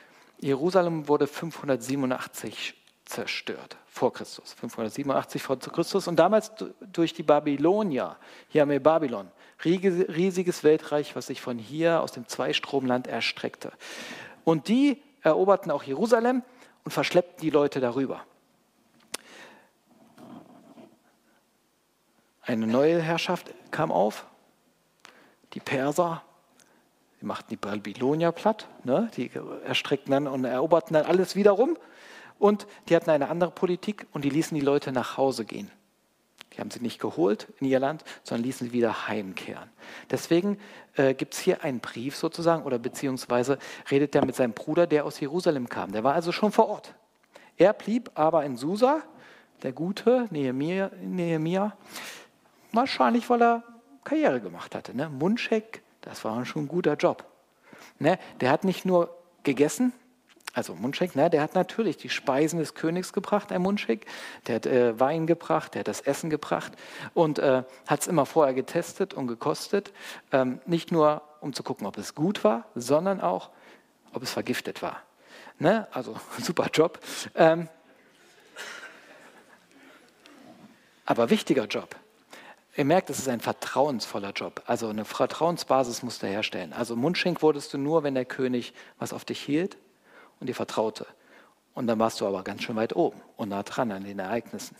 Jerusalem 0.44 1.08
wurde 1.08 1.26
587 1.26 2.74
zerstört, 3.06 3.78
vor 3.86 4.12
Christus, 4.12 4.52
587 4.52 5.42
vor 5.42 5.58
Christus 5.58 6.06
und 6.06 6.16
damals 6.16 6.52
durch 6.92 7.14
die 7.14 7.22
Babylonier. 7.22 8.18
Hier 8.48 8.60
haben 8.60 8.68
wir 8.68 8.82
Babylon, 8.82 9.30
riesiges 9.64 10.62
Weltreich, 10.62 11.16
was 11.16 11.28
sich 11.28 11.40
von 11.40 11.58
hier 11.58 12.02
aus 12.02 12.12
dem 12.12 12.28
Zweistromland 12.28 13.06
erstreckte. 13.06 13.72
Und 14.44 14.68
die 14.68 15.00
eroberten 15.22 15.70
auch 15.70 15.82
Jerusalem 15.82 16.42
und 16.84 16.90
verschleppten 16.90 17.40
die 17.40 17.48
Leute 17.48 17.80
darüber. 17.80 18.20
Eine 22.42 22.66
neue 22.66 23.00
Herrschaft 23.00 23.54
kam 23.70 23.90
auf, 23.90 24.26
die 25.54 25.60
Perser, 25.60 26.22
die 27.24 27.28
machten 27.28 27.48
die 27.48 27.56
Babylonier 27.56 28.32
platt, 28.32 28.68
ne? 28.84 29.10
die 29.16 29.30
erstreckten 29.64 30.12
dann 30.12 30.26
und 30.26 30.44
eroberten 30.44 30.92
dann 30.92 31.06
alles 31.06 31.36
wiederum. 31.36 31.78
Und 32.38 32.66
die 32.88 32.96
hatten 32.96 33.08
eine 33.08 33.30
andere 33.30 33.50
Politik 33.50 34.06
und 34.12 34.26
die 34.26 34.28
ließen 34.28 34.54
die 34.54 34.60
Leute 34.60 34.92
nach 34.92 35.16
Hause 35.16 35.46
gehen. 35.46 35.70
Die 36.52 36.60
haben 36.60 36.70
sie 36.70 36.80
nicht 36.80 37.00
geholt 37.00 37.48
in 37.60 37.66
ihr 37.66 37.80
Land, 37.80 38.04
sondern 38.24 38.44
ließen 38.44 38.66
sie 38.66 38.72
wieder 38.74 39.08
heimkehren. 39.08 39.70
Deswegen 40.10 40.58
äh, 40.96 41.14
gibt 41.14 41.32
es 41.32 41.40
hier 41.40 41.64
einen 41.64 41.80
Brief 41.80 42.14
sozusagen 42.14 42.62
oder 42.64 42.78
beziehungsweise 42.78 43.58
redet 43.90 44.14
er 44.14 44.26
mit 44.26 44.36
seinem 44.36 44.52
Bruder, 44.52 44.86
der 44.86 45.06
aus 45.06 45.18
Jerusalem 45.18 45.70
kam. 45.70 45.92
Der 45.92 46.04
war 46.04 46.12
also 46.12 46.30
schon 46.30 46.52
vor 46.52 46.68
Ort. 46.68 46.94
Er 47.56 47.72
blieb 47.72 48.10
aber 48.16 48.44
in 48.44 48.58
Susa, 48.58 49.00
der 49.62 49.72
gute 49.72 50.28
Nehemia, 50.30 50.90
Nehemia 51.00 51.74
wahrscheinlich 52.72 53.30
weil 53.30 53.42
er 53.42 53.62
Karriere 54.04 54.42
gemacht 54.42 54.74
hatte. 54.74 54.94
Ne? 54.94 55.08
Mundscheck, 55.08 55.83
das 56.04 56.24
war 56.24 56.44
schon 56.44 56.64
ein 56.64 56.68
guter 56.68 56.94
Job. 56.94 57.24
Ne? 57.98 58.18
Der 58.40 58.50
hat 58.50 58.64
nicht 58.64 58.84
nur 58.84 59.16
gegessen, 59.42 59.92
also 60.52 60.74
Mundschenk, 60.74 61.16
ne, 61.16 61.28
der 61.28 61.42
hat 61.42 61.56
natürlich 61.56 61.96
die 61.96 62.08
Speisen 62.08 62.60
des 62.60 62.74
Königs 62.74 63.12
gebracht, 63.12 63.50
ein 63.50 63.60
Mundschenk. 63.60 64.04
Der 64.46 64.56
hat 64.56 64.66
äh, 64.66 64.98
Wein 65.00 65.26
gebracht, 65.26 65.74
der 65.74 65.80
hat 65.80 65.88
das 65.88 66.00
Essen 66.00 66.30
gebracht 66.30 66.72
und 67.12 67.40
äh, 67.40 67.64
hat 67.88 68.00
es 68.00 68.06
immer 68.06 68.24
vorher 68.24 68.54
getestet 68.54 69.14
und 69.14 69.26
gekostet. 69.26 69.92
Ähm, 70.30 70.60
nicht 70.64 70.92
nur, 70.92 71.22
um 71.40 71.52
zu 71.54 71.64
gucken, 71.64 71.86
ob 71.86 71.98
es 71.98 72.14
gut 72.14 72.44
war, 72.44 72.66
sondern 72.76 73.20
auch, 73.20 73.50
ob 74.12 74.22
es 74.22 74.30
vergiftet 74.30 74.80
war. 74.80 75.02
Ne? 75.58 75.88
Also 75.90 76.14
super 76.38 76.68
Job. 76.72 77.00
Ähm, 77.34 77.68
aber 81.04 81.30
wichtiger 81.30 81.66
Job. 81.66 81.96
Ihr 82.76 82.84
merkt, 82.84 83.08
es 83.08 83.20
ist 83.20 83.28
ein 83.28 83.40
vertrauensvoller 83.40 84.32
Job. 84.32 84.62
Also 84.66 84.88
eine 84.88 85.04
Vertrauensbasis 85.04 86.02
musst 86.02 86.22
du 86.22 86.26
herstellen. 86.26 86.72
Also 86.72 86.96
Mundschenk 86.96 87.40
wurdest 87.40 87.72
du 87.72 87.78
nur, 87.78 88.02
wenn 88.02 88.14
der 88.14 88.24
König 88.24 88.74
was 88.98 89.12
auf 89.12 89.24
dich 89.24 89.40
hielt 89.40 89.76
und 90.40 90.48
dir 90.48 90.54
vertraute. 90.54 91.06
Und 91.74 91.86
dann 91.86 91.98
warst 91.98 92.20
du 92.20 92.26
aber 92.26 92.42
ganz 92.42 92.62
schön 92.62 92.76
weit 92.76 92.96
oben 92.96 93.20
und 93.36 93.50
nah 93.50 93.62
dran 93.62 93.92
an 93.92 94.04
den 94.04 94.18
Ereignissen. 94.18 94.76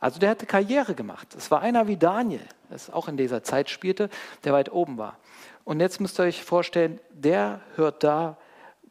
Also 0.00 0.18
der 0.18 0.30
hatte 0.30 0.46
Karriere 0.46 0.94
gemacht. 0.94 1.34
Es 1.36 1.50
war 1.50 1.60
einer 1.60 1.86
wie 1.86 1.96
Daniel, 1.96 2.44
das 2.70 2.90
auch 2.90 3.06
in 3.06 3.16
dieser 3.16 3.44
Zeit 3.44 3.70
spielte, 3.70 4.08
der 4.44 4.52
weit 4.52 4.72
oben 4.72 4.98
war. 4.98 5.18
Und 5.64 5.78
jetzt 5.78 6.00
müsst 6.00 6.18
ihr 6.18 6.24
euch 6.24 6.42
vorstellen, 6.42 6.98
der 7.10 7.60
hört 7.76 8.02
da, 8.02 8.38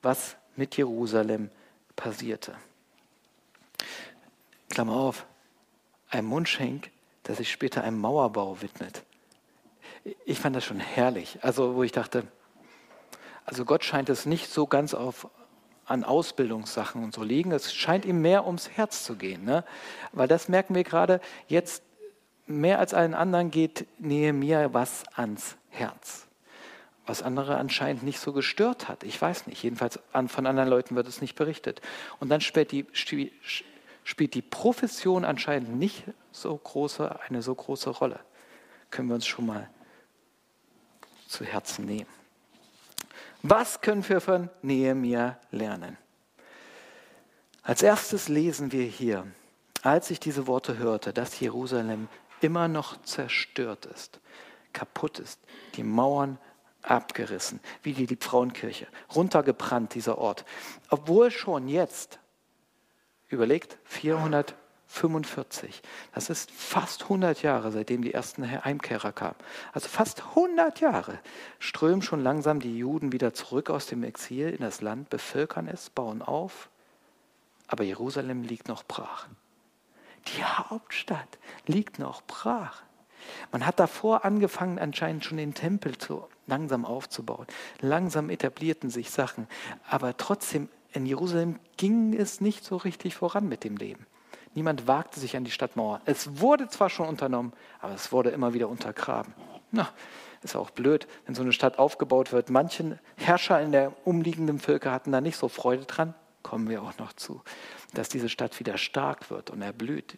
was 0.02 0.38
mit 0.56 0.78
Jerusalem 0.78 1.50
passierte. 1.96 2.56
Klammer 4.70 4.94
auf, 4.94 5.26
ein 6.10 6.26
Mundschenk, 6.26 6.92
der 7.30 7.36
sich 7.36 7.52
später 7.52 7.84
einem 7.84 8.00
Mauerbau 8.00 8.60
widmet. 8.64 9.04
Ich 10.26 10.40
fand 10.40 10.56
das 10.56 10.66
schon 10.66 10.80
herrlich. 10.80 11.38
Also, 11.44 11.76
wo 11.76 11.84
ich 11.84 11.92
dachte, 11.92 12.24
also 13.46 13.66
Gott 13.66 13.84
scheint 13.84 14.10
es 14.10 14.26
nicht 14.26 14.50
so 14.50 14.66
ganz 14.66 14.96
auf, 14.96 15.30
an 15.86 16.04
Ausbildungssachen 16.04 17.04
und 17.04 17.14
so 17.14 17.22
liegen. 17.22 17.52
Es 17.52 17.72
scheint 17.72 18.06
ihm 18.06 18.24
mehr 18.24 18.48
ums 18.48 18.70
Herz 18.70 19.04
zu 19.04 19.16
gehen. 19.16 19.46
Ne? 19.46 19.64
Weil 20.12 20.28
das 20.28 20.50
merken 20.50 20.74
wir 20.74 20.84
gerade, 20.84 21.22
jetzt 21.48 21.84
mehr 22.48 22.80
als 22.80 22.96
allen 22.96 23.14
anderen 23.14 23.52
geht 23.52 23.86
mir 24.00 24.74
was 24.74 25.04
ans 25.14 25.56
Herz. 25.70 26.26
Was 27.06 27.22
andere 27.22 27.58
anscheinend 27.58 28.02
nicht 28.02 28.20
so 28.20 28.34
gestört 28.34 28.88
hat. 28.88 29.04
Ich 29.04 29.22
weiß 29.22 29.46
nicht. 29.46 29.62
Jedenfalls 29.62 30.00
von 30.28 30.48
anderen 30.48 30.70
Leuten 30.70 30.96
wird 30.96 31.08
es 31.08 31.22
nicht 31.22 31.36
berichtet. 31.36 31.80
Und 32.20 32.30
dann 32.30 32.42
spielt 32.42 32.72
die, 32.72 32.88
spielt 34.04 34.34
die 34.34 34.42
Profession 34.42 35.26
anscheinend 35.26 35.78
nicht 35.78 36.04
so 36.32 36.56
große, 36.56 37.20
eine 37.22 37.42
so 37.42 37.54
große 37.54 37.90
Rolle. 37.90 38.20
Können 38.90 39.10
wir 39.10 39.16
uns 39.16 39.28
schon 39.28 39.46
mal 39.46 39.70
zu 41.28 41.46
Herzen 41.46 41.86
nehmen. 41.86 42.10
Was 43.42 43.82
können 43.82 44.08
wir 44.08 44.20
von 44.20 44.50
Nehemiah 44.62 45.40
lernen? 45.52 45.98
Als 47.64 47.84
erstes 47.84 48.28
lesen 48.28 48.72
wir 48.72 48.86
hier, 48.86 49.28
als 49.84 50.10
ich 50.12 50.20
diese 50.20 50.48
Worte 50.48 50.78
hörte, 50.78 51.14
dass 51.14 51.40
Jerusalem 51.40 52.10
immer 52.42 52.68
noch 52.68 53.02
zerstört 53.04 53.86
ist, 53.86 54.20
kaputt 54.74 55.20
ist, 55.20 55.40
die 55.76 55.84
Mauern 55.84 56.38
abgerissen, 56.82 57.60
wie 57.84 57.94
die 57.94 58.06
Liebfrauenkirche, 58.06 58.88
runtergebrannt 59.16 59.94
dieser 59.94 60.18
Ort. 60.18 60.46
Obwohl 60.90 61.32
schon 61.32 61.68
jetzt, 61.68 62.20
überlegt, 63.30 63.78
400 63.86 64.56
45. 64.90 65.84
Das 66.16 66.32
ist 66.32 66.50
fast 66.50 67.04
100 67.04 67.44
Jahre, 67.44 67.72
seitdem 67.72 68.02
die 68.02 68.14
ersten 68.14 68.50
Heimkehrer 68.66 69.12
kamen. 69.12 69.36
Also 69.72 69.88
fast 69.88 70.24
100 70.30 70.80
Jahre 70.80 71.20
strömen 71.60 72.02
schon 72.02 72.24
langsam 72.24 72.60
die 72.60 72.76
Juden 72.76 73.12
wieder 73.12 73.34
zurück 73.36 73.70
aus 73.70 73.86
dem 73.86 74.04
Exil 74.04 74.50
in 74.50 74.62
das 74.62 74.82
Land, 74.82 75.12
bevölkern 75.12 75.68
es, 75.68 75.92
bauen 75.92 76.24
auf. 76.24 76.70
Aber 77.68 77.84
Jerusalem 77.84 78.42
liegt 78.42 78.68
noch 78.68 78.84
brach. 78.84 79.28
Die 80.36 80.44
Hauptstadt 80.44 81.38
liegt 81.68 82.00
noch 82.00 82.24
brach. 82.24 82.82
Man 83.52 83.68
hat 83.68 83.80
davor 83.80 84.26
angefangen, 84.26 84.80
anscheinend 84.80 85.24
schon 85.24 85.38
den 85.38 85.54
Tempel 85.54 86.00
zu, 86.00 86.28
langsam 86.48 86.84
aufzubauen. 86.84 87.46
Langsam 87.80 88.32
etablierten 88.32 88.90
sich 88.90 89.12
Sachen. 89.12 89.48
Aber 89.88 90.18
trotzdem, 90.18 90.68
in 90.92 91.06
Jerusalem 91.06 91.60
ging 91.78 92.14
es 92.14 92.42
nicht 92.42 92.64
so 92.64 92.78
richtig 92.78 93.16
voran 93.16 93.48
mit 93.48 93.64
dem 93.64 93.78
Leben. 93.78 94.06
Niemand 94.56 94.88
wagte 94.88 95.20
sich 95.20 95.38
an 95.38 95.44
die 95.44 95.52
Stadtmauer. 95.52 96.02
Es 96.06 96.40
wurde 96.40 96.68
zwar 96.68 96.90
schon 96.90 97.08
unternommen, 97.08 97.54
aber 97.80 97.94
es 97.94 98.12
wurde 98.12 98.32
immer 98.32 98.54
wieder 98.54 98.68
untergraben. 98.68 99.34
Na, 99.72 99.90
ist 100.42 100.56
auch 100.56 100.72
blöd, 100.72 101.08
wenn 101.26 101.36
so 101.36 101.42
eine 101.42 101.54
Stadt 101.54 101.78
aufgebaut 101.78 102.32
wird. 102.32 102.50
Manche 102.50 103.00
Herrscher 103.18 103.62
in 103.62 103.72
der 103.72 103.94
umliegenden 104.06 104.60
Völker 104.60 104.92
hatten 104.92 105.12
da 105.12 105.22
nicht 105.22 105.38
so 105.38 105.50
Freude 105.50 105.86
dran. 105.86 106.16
Kommen 106.42 106.70
wir 106.70 106.82
auch 106.82 106.98
noch 106.98 107.14
zu, 107.14 107.42
dass 107.94 108.10
diese 108.10 108.30
Stadt 108.30 108.60
wieder 108.60 108.78
stark 108.78 109.30
wird 109.30 109.50
und 109.50 109.62
erblüht. 109.62 110.18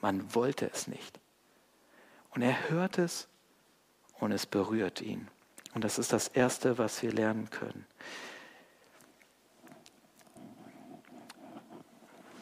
Man 0.00 0.34
wollte 0.34 0.70
es 0.72 0.88
nicht. 0.88 1.20
Und 2.30 2.42
er 2.42 2.70
hört 2.70 2.98
es 2.98 3.28
und 4.18 4.32
es 4.32 4.46
berührt 4.46 5.00
ihn. 5.00 5.28
Und 5.74 5.84
das 5.84 5.98
ist 5.98 6.12
das 6.12 6.28
Erste, 6.28 6.78
was 6.78 7.02
wir 7.02 7.12
lernen 7.12 7.50
können. 7.50 7.86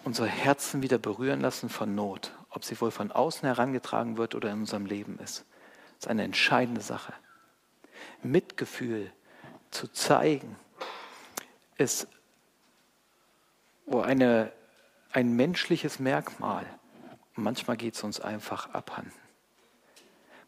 Unsere 0.04 0.28
Herzen 0.28 0.82
wieder 0.82 0.98
berühren 0.98 1.40
lassen 1.40 1.68
von 1.68 1.94
Not, 1.94 2.32
ob 2.50 2.64
sie 2.64 2.80
wohl 2.80 2.90
von 2.90 3.12
außen 3.12 3.46
herangetragen 3.46 4.16
wird 4.16 4.34
oder 4.34 4.50
in 4.50 4.60
unserem 4.60 4.86
Leben 4.86 5.18
ist. 5.18 5.44
Das 5.96 6.06
ist 6.06 6.08
eine 6.08 6.24
entscheidende 6.24 6.80
Sache. 6.80 7.12
Mitgefühl 8.22 9.12
zu 9.70 9.88
zeigen 9.88 10.56
ist 11.78 12.08
eine, 13.90 14.52
ein 15.12 15.34
menschliches 15.34 15.98
Merkmal. 15.98 16.66
manchmal 17.34 17.76
geht 17.76 17.94
es 17.94 18.02
uns 18.02 18.20
einfach 18.20 18.70
abhanden. 18.72 19.12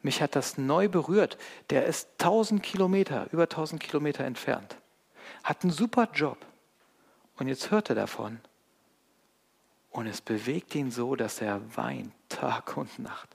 Mich 0.02 0.20
hat 0.20 0.36
das 0.36 0.58
neu 0.58 0.88
berührt. 0.88 1.38
Der 1.70 1.86
ist 1.86 2.08
1000 2.18 2.62
Kilometer, 2.62 3.26
über 3.32 3.44
1000 3.44 3.82
Kilometer 3.82 4.24
entfernt. 4.24 4.76
Hat 5.42 5.62
einen 5.62 5.72
super 5.72 6.08
Job. 6.12 6.38
Und 7.36 7.48
jetzt 7.48 7.70
hört 7.70 7.88
er 7.88 7.94
davon 7.94 8.40
und 9.94 10.08
es 10.08 10.20
bewegt 10.20 10.74
ihn 10.74 10.90
so, 10.90 11.14
dass 11.14 11.40
er 11.40 11.60
weint, 11.76 12.12
Tag 12.28 12.76
und 12.76 12.98
Nacht. 12.98 13.28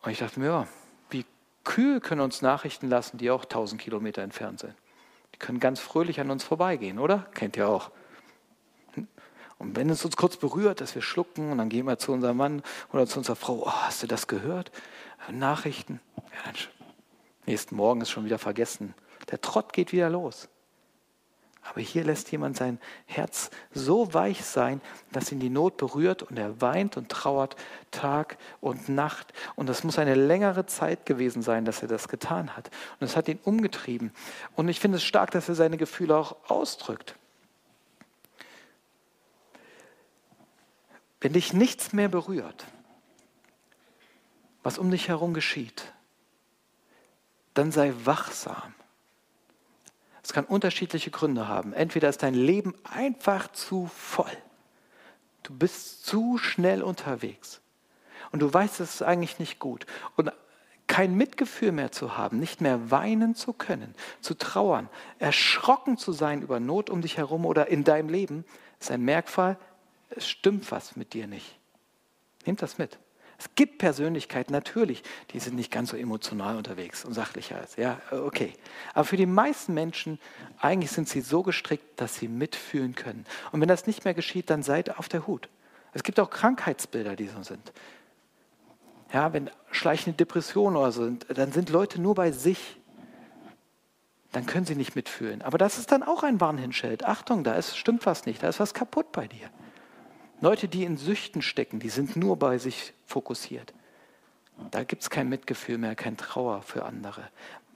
Und 0.00 0.10
ich 0.10 0.18
dachte 0.18 0.40
mir, 0.40 0.46
ja, 0.46 0.68
wie 1.10 1.26
Kühe 1.64 2.00
können 2.00 2.22
uns 2.22 2.40
Nachrichten 2.40 2.88
lassen, 2.88 3.18
die 3.18 3.30
auch 3.30 3.42
1000 3.42 3.78
Kilometer 3.78 4.22
entfernt 4.22 4.60
sind. 4.60 4.74
Die 5.34 5.38
können 5.38 5.60
ganz 5.60 5.80
fröhlich 5.80 6.18
an 6.18 6.30
uns 6.30 6.44
vorbeigehen, 6.44 6.98
oder? 6.98 7.28
Kennt 7.34 7.58
ihr 7.58 7.68
auch. 7.68 7.90
Und 9.58 9.76
wenn 9.76 9.90
es 9.90 10.02
uns 10.02 10.16
kurz 10.16 10.38
berührt, 10.38 10.80
dass 10.80 10.94
wir 10.94 11.02
schlucken 11.02 11.52
und 11.52 11.58
dann 11.58 11.68
gehen 11.68 11.84
wir 11.84 11.98
zu 11.98 12.12
unserem 12.12 12.38
Mann 12.38 12.62
oder 12.90 13.06
zu 13.06 13.18
unserer 13.18 13.36
Frau, 13.36 13.64
oh, 13.66 13.70
hast 13.70 14.02
du 14.02 14.06
das 14.06 14.28
gehört? 14.28 14.72
Nachrichten. 15.30 16.00
Ja, 16.16 16.22
dann 16.46 16.54
nächsten 17.44 17.76
Morgen 17.76 18.00
ist 18.00 18.08
schon 18.08 18.24
wieder 18.24 18.38
vergessen. 18.38 18.94
Der 19.30 19.42
Trott 19.42 19.74
geht 19.74 19.92
wieder 19.92 20.08
los. 20.08 20.48
Aber 21.62 21.80
hier 21.80 22.04
lässt 22.04 22.32
jemand 22.32 22.56
sein 22.56 22.80
Herz 23.06 23.50
so 23.72 24.12
weich 24.14 24.44
sein, 24.44 24.80
dass 25.12 25.30
ihn 25.30 25.40
die 25.40 25.50
Not 25.50 25.76
berührt 25.76 26.22
und 26.22 26.38
er 26.38 26.60
weint 26.60 26.96
und 26.96 27.10
trauert 27.10 27.54
Tag 27.90 28.38
und 28.60 28.88
Nacht. 28.88 29.32
Und 29.56 29.68
das 29.68 29.84
muss 29.84 29.98
eine 29.98 30.14
längere 30.14 30.66
Zeit 30.66 31.04
gewesen 31.04 31.42
sein, 31.42 31.64
dass 31.64 31.82
er 31.82 31.88
das 31.88 32.08
getan 32.08 32.56
hat. 32.56 32.70
Und 32.98 33.06
es 33.06 33.16
hat 33.16 33.28
ihn 33.28 33.38
umgetrieben. 33.44 34.12
Und 34.56 34.68
ich 34.68 34.80
finde 34.80 34.96
es 34.96 35.04
stark, 35.04 35.30
dass 35.32 35.48
er 35.48 35.54
seine 35.54 35.76
Gefühle 35.76 36.16
auch 36.16 36.36
ausdrückt. 36.48 37.14
Wenn 41.20 41.34
dich 41.34 41.52
nichts 41.52 41.92
mehr 41.92 42.08
berührt, 42.08 42.66
was 44.62 44.78
um 44.78 44.90
dich 44.90 45.08
herum 45.08 45.34
geschieht, 45.34 45.92
dann 47.52 47.70
sei 47.70 47.92
wachsam 48.04 48.74
es 50.30 50.34
kann 50.34 50.44
unterschiedliche 50.44 51.10
Gründe 51.10 51.48
haben. 51.48 51.72
Entweder 51.72 52.08
ist 52.08 52.22
dein 52.22 52.34
Leben 52.34 52.72
einfach 52.84 53.50
zu 53.50 53.90
voll. 53.92 54.30
Du 55.42 55.52
bist 55.52 56.06
zu 56.06 56.38
schnell 56.38 56.84
unterwegs. 56.84 57.60
Und 58.30 58.38
du 58.38 58.54
weißt, 58.54 58.78
es 58.78 58.94
ist 58.94 59.02
eigentlich 59.02 59.40
nicht 59.40 59.58
gut. 59.58 59.86
Und 60.14 60.30
kein 60.86 61.16
Mitgefühl 61.16 61.72
mehr 61.72 61.90
zu 61.90 62.16
haben, 62.16 62.38
nicht 62.38 62.60
mehr 62.60 62.92
weinen 62.92 63.34
zu 63.34 63.52
können, 63.52 63.92
zu 64.20 64.34
trauern, 64.34 64.88
erschrocken 65.18 65.96
zu 65.96 66.12
sein 66.12 66.42
über 66.42 66.60
Not 66.60 66.90
um 66.90 67.02
dich 67.02 67.16
herum 67.16 67.44
oder 67.44 67.66
in 67.66 67.82
deinem 67.82 68.08
Leben, 68.08 68.44
ist 68.78 68.92
ein 68.92 69.02
Merkmal, 69.02 69.58
es 70.10 70.28
stimmt 70.28 70.70
was 70.70 70.94
mit 70.94 71.12
dir 71.12 71.26
nicht. 71.26 71.58
Nehmt 72.46 72.62
das 72.62 72.78
mit. 72.78 73.00
Es 73.40 73.48
gibt 73.54 73.78
Persönlichkeiten, 73.78 74.52
natürlich, 74.52 75.02
die 75.32 75.40
sind 75.40 75.56
nicht 75.56 75.72
ganz 75.72 75.88
so 75.88 75.96
emotional 75.96 76.58
unterwegs 76.58 77.06
und 77.06 77.14
sachlicher 77.14 77.56
als, 77.56 77.76
ja, 77.76 77.98
okay. 78.12 78.52
Aber 78.92 79.04
für 79.06 79.16
die 79.16 79.24
meisten 79.24 79.72
Menschen, 79.72 80.18
eigentlich 80.58 80.90
sind 80.90 81.08
sie 81.08 81.22
so 81.22 81.42
gestrickt, 81.42 81.98
dass 81.98 82.16
sie 82.16 82.28
mitfühlen 82.28 82.94
können. 82.94 83.24
Und 83.50 83.62
wenn 83.62 83.68
das 83.68 83.86
nicht 83.86 84.04
mehr 84.04 84.12
geschieht, 84.12 84.50
dann 84.50 84.62
seid 84.62 84.98
auf 84.98 85.08
der 85.08 85.26
Hut. 85.26 85.48
Es 85.94 86.02
gibt 86.02 86.20
auch 86.20 86.28
Krankheitsbilder, 86.28 87.16
die 87.16 87.28
so 87.28 87.42
sind. 87.42 87.72
Ja, 89.10 89.32
wenn 89.32 89.50
schleichende 89.70 90.18
Depressionen 90.18 90.76
oder 90.76 90.92
so 90.92 91.04
sind, 91.04 91.24
dann 91.34 91.50
sind 91.50 91.70
Leute 91.70 91.98
nur 91.98 92.14
bei 92.14 92.32
sich. 92.32 92.76
Dann 94.32 94.44
können 94.44 94.66
sie 94.66 94.74
nicht 94.74 94.94
mitfühlen. 94.94 95.40
Aber 95.40 95.56
das 95.56 95.78
ist 95.78 95.90
dann 95.92 96.02
auch 96.02 96.24
ein 96.24 96.42
Warnhinschild. 96.42 97.06
Achtung, 97.06 97.42
da 97.42 97.54
ist, 97.54 97.78
stimmt 97.78 98.04
was 98.04 98.26
nicht, 98.26 98.42
da 98.42 98.50
ist 98.50 98.60
was 98.60 98.74
kaputt 98.74 99.12
bei 99.12 99.28
dir. 99.28 99.48
Leute, 100.40 100.68
die 100.68 100.84
in 100.84 100.96
Süchten 100.96 101.42
stecken, 101.42 101.80
die 101.80 101.90
sind 101.90 102.16
nur 102.16 102.38
bei 102.38 102.58
sich 102.58 102.94
fokussiert. 103.06 103.74
Da 104.70 104.84
gibt 104.84 105.02
es 105.02 105.10
kein 105.10 105.28
Mitgefühl 105.28 105.78
mehr, 105.78 105.94
kein 105.94 106.16
Trauer 106.16 106.62
für 106.62 106.84
andere, 106.84 107.28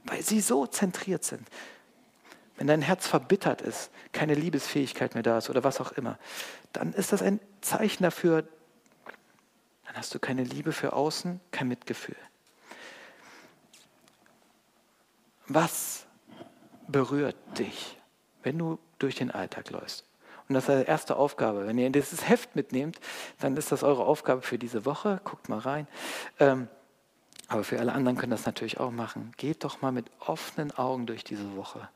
weil 0.05 0.23
sie 0.23 0.41
so 0.41 0.67
zentriert 0.67 1.25
sind. 1.25 1.47
Wenn 2.57 2.67
dein 2.67 2.83
Herz 2.83 3.07
verbittert 3.07 3.63
ist, 3.63 3.91
keine 4.13 4.35
Liebesfähigkeit 4.35 5.15
mehr 5.15 5.23
da 5.23 5.39
ist 5.39 5.51
oder 5.51 5.65
was 5.65 5.81
auch 5.81 5.93
immer, 5.93 6.19
dann 6.73 6.93
ist 6.93 7.13
das 7.13 7.23
ein 7.23 7.41
Zeichen 7.61 8.03
dafür, 8.03 8.47
dann 9.87 9.97
hast 9.97 10.15
du 10.15 10.19
keine 10.19 10.45
Liebe 10.45 10.73
für 10.73 10.93
außen, 10.93 11.41
kein 11.51 11.69
Mitgefühl. 11.69 12.17
Was 15.47 16.07
berührt 16.87 17.37
dich, 17.59 17.99
wenn 18.43 18.59
du 18.59 18.79
durch 18.99 19.17
den 19.17 19.31
Alltag 19.31 19.71
läufst? 19.71 20.05
Und 20.49 20.55
das 20.55 20.69
ist 20.69 20.83
die 20.83 20.87
erste 20.87 21.17
Aufgabe. 21.17 21.67
Wenn 21.67 21.79
ihr 21.79 21.91
dieses 21.91 22.29
Heft 22.29 22.55
mitnehmt, 22.55 23.01
dann 23.41 23.57
ist 23.57 23.73
das 23.73 23.83
eure 23.83 24.05
Aufgabe 24.05 24.43
für 24.43 24.59
diese 24.59 24.85
Woche. 24.85 25.21
Guckt 25.25 25.49
mal 25.49 25.59
rein. 25.59 25.87
Ähm, 26.39 26.69
aber 27.49 27.65
für 27.65 27.79
alle 27.79 27.93
anderen 27.93 28.17
können 28.17 28.31
das 28.31 28.47
natürlich 28.47 28.79
auch 28.79 28.91
machen. 28.91 29.33
Geht 29.37 29.65
doch 29.65 29.81
mal 29.81 29.93
mit 29.93 30.11
offenen 30.21 30.71
Augen 30.73 31.07
durch 31.07 31.25
diese 31.25 31.57
Woche. 31.57 31.89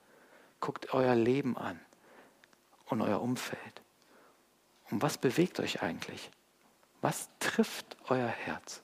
Guckt 0.60 0.92
euer 0.94 1.14
Leben 1.14 1.56
an 1.56 1.78
und 2.86 3.02
euer 3.02 3.20
Umfeld. 3.20 3.82
Und 4.90 5.02
was 5.02 5.18
bewegt 5.18 5.60
euch 5.60 5.82
eigentlich? 5.82 6.30
Was 7.00 7.28
trifft 7.38 7.96
euer 8.08 8.26
Herz? 8.28 8.82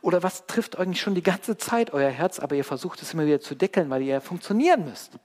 Oder 0.00 0.22
was 0.22 0.46
trifft 0.46 0.78
eigentlich 0.78 1.00
schon 1.00 1.14
die 1.14 1.22
ganze 1.22 1.56
Zeit 1.56 1.92
euer 1.92 2.10
Herz, 2.10 2.38
aber 2.38 2.56
ihr 2.56 2.64
versucht 2.64 3.02
es 3.02 3.12
immer 3.14 3.26
wieder 3.26 3.40
zu 3.40 3.54
deckeln, 3.54 3.90
weil 3.90 4.02
ihr 4.02 4.20
funktionieren 4.20 4.84
müsst? 4.84 5.18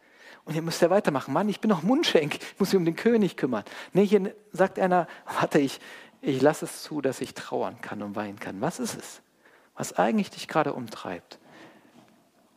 Und 0.48 0.56
ihr 0.56 0.62
müsst 0.62 0.82
ja 0.82 0.90
weitermachen. 0.90 1.34
Mann, 1.34 1.50
ich 1.50 1.60
bin 1.60 1.70
doch 1.70 1.84
Mundschenk, 1.84 2.36
ich 2.36 2.58
muss 2.58 2.70
mich 2.70 2.78
um 2.78 2.86
den 2.86 2.96
König 2.96 3.36
kümmern. 3.36 3.66
Nee, 3.92 4.06
hier 4.06 4.34
sagt 4.54 4.80
einer, 4.80 5.06
warte, 5.26 5.60
ich, 5.60 5.82
ich 6.22 6.42
lasse 6.42 6.64
es 6.64 6.84
zu, 6.84 7.02
dass 7.02 7.20
ich 7.20 7.34
trauern 7.34 7.82
kann 7.82 8.02
und 8.02 8.16
weinen 8.16 8.40
kann. 8.40 8.62
Was 8.62 8.80
ist 8.80 8.98
es? 8.98 9.22
Was 9.76 9.92
eigentlich 10.00 10.32
dich 10.32 10.48
gerade 10.48 10.72
umtreibt? 10.72 11.38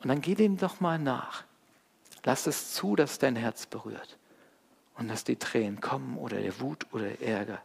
Und 0.03 0.09
dann 0.09 0.21
geh 0.21 0.37
dem 0.37 0.57
doch 0.57 0.79
mal 0.79 1.01
nach. 1.01 1.43
Lass 2.23 2.47
es 2.47 2.73
zu, 2.75 2.95
dass 2.95 3.19
dein 3.19 3.35
Herz 3.35 3.67
berührt. 3.67 4.19
Und 4.95 5.09
dass 5.09 5.25
die 5.25 5.37
Tränen 5.37 5.81
kommen 5.81 6.17
oder 6.17 6.41
der 6.41 6.61
Wut 6.61 6.87
oder 6.93 7.09
der 7.09 7.21
Ärger. 7.21 7.61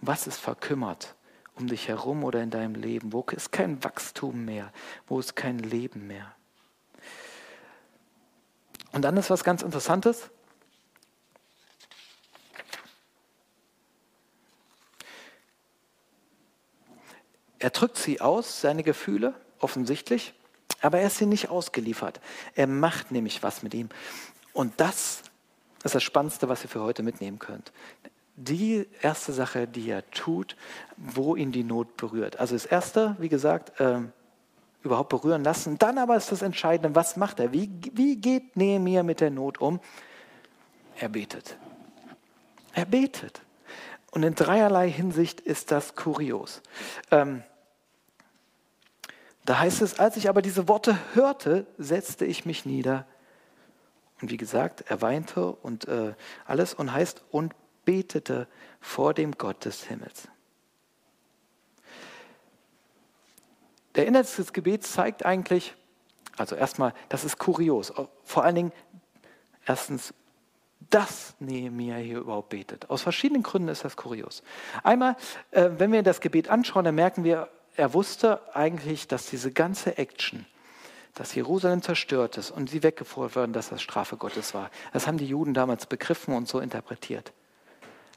Was 0.00 0.26
ist 0.26 0.38
verkümmert 0.38 1.14
um 1.54 1.68
dich 1.68 1.86
herum 1.86 2.24
oder 2.24 2.42
in 2.42 2.50
deinem 2.50 2.74
Leben? 2.74 3.12
Wo 3.12 3.24
ist 3.30 3.52
kein 3.52 3.84
Wachstum 3.84 4.44
mehr? 4.44 4.72
Wo 5.06 5.20
ist 5.20 5.36
kein 5.36 5.60
Leben 5.60 6.08
mehr? 6.08 6.34
Und 8.92 9.02
dann 9.02 9.16
ist 9.16 9.30
was 9.30 9.42
ganz 9.42 9.62
Interessantes. 9.62 10.30
Er 17.58 17.70
drückt 17.70 17.96
sie 17.96 18.20
aus, 18.20 18.60
seine 18.60 18.82
Gefühle, 18.82 19.34
offensichtlich, 19.60 20.34
aber 20.80 20.98
er 20.98 21.06
ist 21.06 21.18
sie 21.18 21.26
nicht 21.26 21.48
ausgeliefert. 21.48 22.20
Er 22.56 22.66
macht 22.66 23.12
nämlich 23.12 23.42
was 23.42 23.62
mit 23.62 23.72
ihm. 23.72 23.88
Und 24.52 24.80
das 24.80 25.22
ist 25.84 25.94
das 25.94 26.02
Spannendste, 26.02 26.48
was 26.48 26.64
ihr 26.64 26.68
für 26.68 26.82
heute 26.82 27.04
mitnehmen 27.04 27.38
könnt. 27.38 27.72
Die 28.34 28.88
erste 29.00 29.32
Sache, 29.32 29.68
die 29.68 29.88
er 29.90 30.10
tut, 30.10 30.56
wo 30.96 31.36
ihn 31.36 31.52
die 31.52 31.62
Not 31.62 31.96
berührt. 31.96 32.40
Also 32.40 32.54
das 32.56 32.66
Erste, 32.66 33.16
wie 33.20 33.28
gesagt, 33.28 33.78
äh, 33.78 34.00
überhaupt 34.82 35.10
berühren 35.10 35.44
lassen. 35.44 35.78
Dann 35.78 35.98
aber 35.98 36.16
ist 36.16 36.32
das 36.32 36.42
Entscheidende, 36.42 36.94
was 36.94 37.16
macht 37.16 37.40
er? 37.40 37.52
Wie, 37.52 37.70
wie 37.92 38.16
geht 38.16 38.56
Nehemiah 38.56 39.02
mit 39.02 39.20
der 39.20 39.30
Not 39.30 39.60
um? 39.60 39.80
Er 40.98 41.08
betet. 41.08 41.56
Er 42.74 42.84
betet. 42.84 43.42
Und 44.10 44.22
in 44.22 44.34
dreierlei 44.34 44.90
Hinsicht 44.90 45.40
ist 45.40 45.70
das 45.70 45.94
kurios. 45.94 46.62
Ähm, 47.10 47.42
da 49.44 49.58
heißt 49.58 49.82
es, 49.82 49.98
als 49.98 50.16
ich 50.16 50.28
aber 50.28 50.42
diese 50.42 50.68
Worte 50.68 50.96
hörte, 51.14 51.66
setzte 51.78 52.24
ich 52.24 52.44
mich 52.44 52.64
nieder. 52.64 53.06
Und 54.20 54.30
wie 54.30 54.36
gesagt, 54.36 54.84
er 54.86 55.02
weinte 55.02 55.46
und 55.46 55.88
äh, 55.88 56.14
alles 56.46 56.74
und 56.74 56.92
heißt 56.92 57.24
und 57.30 57.54
betete 57.84 58.46
vor 58.80 59.14
dem 59.14 59.32
Gott 59.32 59.64
des 59.64 59.84
Himmels. 59.84 60.28
Der 63.94 64.06
Inhalt 64.06 64.38
des 64.38 64.52
Gebets 64.52 64.92
zeigt 64.92 65.24
eigentlich, 65.24 65.74
also 66.36 66.56
erstmal, 66.56 66.94
das 67.08 67.24
ist 67.24 67.38
kurios. 67.38 67.92
Vor 68.24 68.44
allen 68.44 68.54
Dingen, 68.54 68.72
erstens, 69.66 70.14
dass 70.90 71.34
Nehemiah 71.38 71.96
hier 71.96 72.18
überhaupt 72.18 72.50
betet. 72.50 72.90
Aus 72.90 73.02
verschiedenen 73.02 73.42
Gründen 73.42 73.68
ist 73.68 73.84
das 73.84 73.96
kurios. 73.96 74.42
Einmal, 74.82 75.16
äh, 75.50 75.70
wenn 75.78 75.92
wir 75.92 76.02
das 76.02 76.20
Gebet 76.20 76.48
anschauen, 76.48 76.84
dann 76.84 76.94
merken 76.94 77.24
wir, 77.24 77.48
er 77.76 77.94
wusste 77.94 78.54
eigentlich, 78.54 79.08
dass 79.08 79.26
diese 79.26 79.52
ganze 79.52 79.96
Action, 79.96 80.46
dass 81.14 81.34
Jerusalem 81.34 81.82
zerstört 81.82 82.36
ist 82.36 82.50
und 82.50 82.68
sie 82.68 82.82
weggefordert 82.82 83.36
werden, 83.36 83.52
dass 83.52 83.70
das 83.70 83.82
Strafe 83.82 84.16
Gottes 84.16 84.54
war. 84.54 84.70
Das 84.92 85.06
haben 85.06 85.18
die 85.18 85.26
Juden 85.26 85.54
damals 85.54 85.86
begriffen 85.86 86.34
und 86.34 86.48
so 86.48 86.60
interpretiert. 86.60 87.32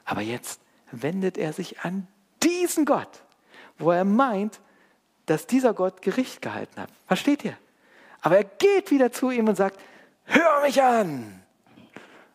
Aber 0.04 0.20
jetzt 0.20 0.60
wendet 0.92 1.38
er 1.38 1.52
sich 1.52 1.80
an 1.80 2.06
diesen 2.42 2.84
Gott, 2.84 3.24
wo 3.78 3.90
er 3.90 4.04
meint, 4.04 4.60
dass 5.26 5.46
dieser 5.46 5.74
Gott 5.74 6.02
Gericht 6.02 6.40
gehalten 6.40 6.80
hat. 6.80 6.90
Versteht 7.06 7.44
ihr? 7.44 7.56
Aber 8.20 8.36
er 8.38 8.44
geht 8.44 8.90
wieder 8.90 9.12
zu 9.12 9.30
ihm 9.30 9.48
und 9.48 9.56
sagt, 9.56 9.78
hör 10.24 10.62
mich 10.62 10.82
an, 10.82 11.42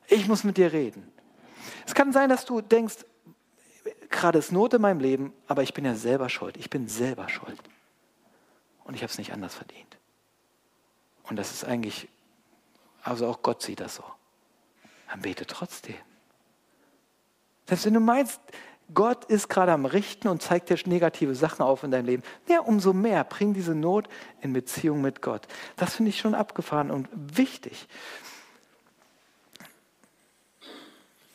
ich 0.08 0.27
muss 0.27 0.43
mit 0.43 0.58
dir 0.58 0.71
reden. 0.71 1.12
Es 1.86 1.95
kann 1.95 2.12
sein, 2.12 2.30
dass 2.30 2.45
du 2.45 2.62
denkst, 2.62 3.06
gerade 4.10 4.39
ist 4.39 4.51
Not 4.51 4.73
in 4.73 4.82
meinem 4.82 4.99
Leben, 4.99 5.34
aber 5.47 5.63
ich 5.63 5.73
bin 5.73 5.86
ja 5.86 5.95
selber 5.95 6.30
schuld. 6.30 6.58
Ich 6.58 6.69
bin 6.69 6.88
selber 6.88 7.30
schuld. 7.30 7.60
Und 8.84 8.93
ich 8.93 9.01
habe 9.01 9.12
es 9.12 9.17
nicht 9.17 9.34
anders 9.34 9.56
verdient. 9.56 9.97
Und 11.23 11.38
das 11.38 11.51
ist 11.51 11.63
eigentlich, 11.63 12.10
also 13.04 13.27
auch 13.27 13.41
Gott 13.41 13.62
sieht 13.62 13.80
das 13.80 13.95
so. 13.95 14.04
Dann 15.10 15.21
bete 15.21 15.45
trotzdem. 15.45 15.95
Selbst 17.67 17.86
wenn 17.86 17.93
du 17.93 17.99
meinst, 17.99 18.41
Gott 18.93 19.25
ist 19.25 19.49
gerade 19.49 19.71
am 19.71 19.86
Richten 19.86 20.27
und 20.27 20.41
zeigt 20.41 20.69
dir 20.69 20.77
negative 20.86 21.36
Sachen 21.36 21.63
auf 21.63 21.84
in 21.84 21.91
deinem 21.91 22.06
Leben. 22.06 22.23
Ja, 22.47 22.62
umso 22.62 22.93
mehr 22.93 23.23
bring 23.23 23.54
diese 23.54 23.75
Not 23.75 24.08
in 24.41 24.54
Beziehung 24.54 25.01
mit 25.01 25.21
Gott. 25.21 25.47
Das 25.77 25.95
finde 25.95 26.10
ich 26.10 26.19
schon 26.19 26.36
abgefahren 26.36 26.91
und 26.91 27.08
wichtig. 27.13 27.88